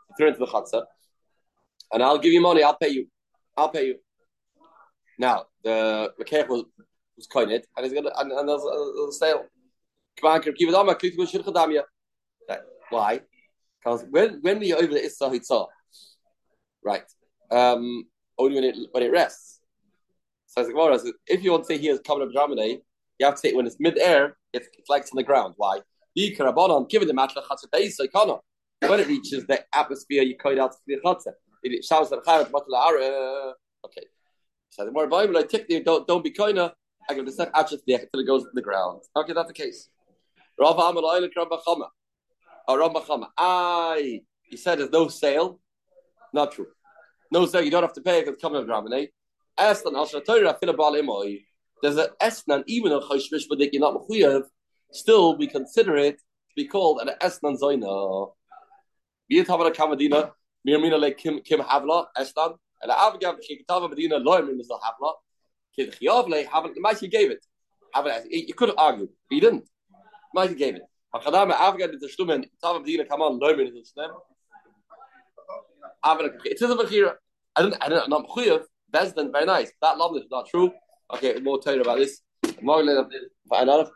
He 0.08 0.14
threw 0.16 0.26
it 0.26 0.34
into 0.34 0.40
the 0.40 0.46
chatzah, 0.46 0.84
and 1.92 2.02
I'll 2.02 2.18
give 2.18 2.32
you 2.32 2.40
money. 2.40 2.62
I'll 2.62 2.76
pay 2.76 2.88
you. 2.88 3.08
I'll 3.56 3.68
pay 3.68 3.86
you. 3.86 3.96
Now 5.18 5.46
the 5.64 6.12
Mekech 6.20 6.48
was 6.48 6.64
was 7.16 7.26
coined, 7.26 7.52
and 7.52 7.64
he's 7.84 7.92
gonna 7.92 8.10
and, 8.18 8.32
and 8.32 8.48
there's 8.48 8.62
there's 8.62 9.08
a 9.08 9.12
sale. 9.12 9.44
Why? 12.90 13.20
Because 13.78 14.04
when 14.10 14.40
when 14.42 14.58
we 14.58 14.72
over 14.72 14.86
the 14.86 15.04
Issa 15.04 15.24
Hitzah, 15.24 15.66
right? 16.84 17.04
Um, 17.50 18.04
only 18.38 18.54
when 18.56 18.64
it 18.64 18.76
when 18.92 19.02
it 19.02 19.12
rests. 19.12 19.60
So 20.46 20.62
it's 20.62 20.72
like, 21.04 21.14
if 21.26 21.44
you 21.44 21.52
want 21.52 21.64
to 21.64 21.66
say 21.68 21.78
he 21.78 21.86
has 21.86 22.00
coming 22.00 22.26
up 22.26 22.34
Germany, 22.34 22.80
you 23.18 23.26
have 23.26 23.36
to 23.36 23.40
say 23.40 23.52
when 23.54 23.66
it's 23.66 23.76
mid 23.78 23.98
air, 23.98 24.36
it's, 24.52 24.66
it's 24.76 24.88
like 24.88 25.02
it's 25.02 25.12
on 25.12 25.16
the 25.16 25.22
ground. 25.22 25.54
Why? 25.56 25.78
Given 26.16 27.06
the. 27.06 28.38
When 28.88 28.98
it 28.98 29.06
reaches 29.06 29.46
the 29.46 29.64
atmosphere, 29.74 30.22
you 30.22 30.36
it 30.52 30.58
out 30.58 30.72
to 30.72 30.78
the 30.86 30.96
chatzah. 31.04 31.34
It 31.62 31.84
shouts 31.84 32.12
at 32.12 32.24
chayat 32.24 32.50
matla 32.50 32.86
ara. 32.86 33.54
Okay. 33.84 34.04
So 34.70 34.84
the 34.84 34.92
more 34.92 35.06
Bible, 35.06 35.36
I 35.36 35.42
take 35.42 35.68
the 35.68 35.80
don't 35.80 36.06
don't 36.06 36.24
be 36.24 36.30
koina. 36.30 36.72
I 37.08 37.14
give 37.14 37.26
the 37.26 37.32
second 37.32 37.54
the 37.86 37.94
until 37.94 38.20
it 38.20 38.26
goes 38.26 38.44
to 38.44 38.50
the 38.52 38.62
ground. 38.62 39.02
Okay, 39.16 39.32
that's 39.32 39.48
the 39.48 39.54
case. 39.54 39.88
Rav 40.58 40.78
Amal 40.78 41.02
Oilik 41.02 41.30
Rav 41.36 41.48
Bachama. 41.48 41.88
Oh, 42.68 42.76
Rav 42.76 42.92
Bachama. 42.92 43.28
Aye. 43.36 44.20
He 44.42 44.56
said 44.56 44.78
there's 44.78 44.90
no 44.90 45.08
sale. 45.08 45.60
Not 46.32 46.52
true. 46.52 46.68
No 47.30 47.46
sale. 47.46 47.62
You 47.62 47.70
don't 47.70 47.82
have 47.82 47.94
to 47.94 48.00
pay 48.00 48.20
because 48.20 48.34
it's 48.34 48.42
coming 48.42 48.64
from 48.64 48.86
Ramane. 48.86 49.08
Esnan 49.58 49.94
Ashra 49.94 50.24
Torah 50.24 50.56
Filabal 50.62 51.00
Imoi. 51.00 51.36
Eh? 51.36 51.38
There's 51.82 51.96
an 51.96 52.08
Esnan, 52.20 52.62
even 52.66 52.92
a 52.92 53.00
Choshvish, 53.00 53.44
but 53.48 53.58
you're 53.58 53.80
not 53.80 53.94
Mechuyev. 53.94 54.42
Still, 54.92 55.36
we 55.38 55.46
consider 55.46 55.96
it 55.96 56.16
to 56.16 56.54
be 56.54 56.66
called 56.66 57.00
an 57.00 57.10
Esnan 57.20 57.58
Zoina. 57.58 58.32
Wie 59.30 59.42
Tavara 59.44 59.74
Kamadina, 59.74 60.32
Mirmina 60.66 61.00
like 61.00 61.18
Kim 61.18 61.40
Kim 61.40 61.60
Havla, 61.60 62.06
Esnan. 62.16 62.56
And 62.82 62.90
Avgav 62.92 63.38
Shikitava 63.38 63.90
Medina, 63.90 64.16
Loy 64.16 64.40
Mirmina 64.40 64.62
Havla. 64.68 65.12
Kid 65.74 65.92
Chiavle, 66.00 66.46
haven't 66.46 66.74
the 66.74 66.80
Mighty 66.80 67.08
gave 67.08 67.30
it. 67.30 67.44
Haven't 67.94 68.30
you 68.30 68.54
could 68.54 68.74
but 68.76 69.08
you 69.30 69.40
didn't. 69.40 69.68
Mighty 70.34 70.54
gave 70.54 70.76
it. 70.76 70.82
Hakadama 71.14 71.52
Avgav 71.52 71.90
did 71.90 72.00
the 72.00 72.08
Shlumen, 72.08 72.44
Tava 72.62 72.80
Medina, 72.80 73.04
on, 73.04 73.38
Loy 73.38 73.54
Mirmina 73.54 73.82
Snem. 73.82 74.10
It 76.44 76.62
is 76.62 76.62
a 76.62 76.74
Bechira. 76.74 77.14
I 77.56 77.62
don't, 77.62 77.76
I 77.80 77.88
don't, 77.88 78.08
not 78.08 78.26
Mechuyev. 78.26 78.64
Bezdin, 78.92 79.30
very 79.32 79.44
nice. 79.44 79.72
That 79.82 79.98
love 79.98 80.16
is 80.16 80.24
not 80.30 80.46
true. 80.48 80.72
Okay, 81.14 81.40
more 81.40 81.60
tell 81.60 81.74
you 81.74 81.82
about 81.82 81.98
this. 81.98 82.22
More 82.62 82.82
later, 82.82 83.06
another. 83.50 83.90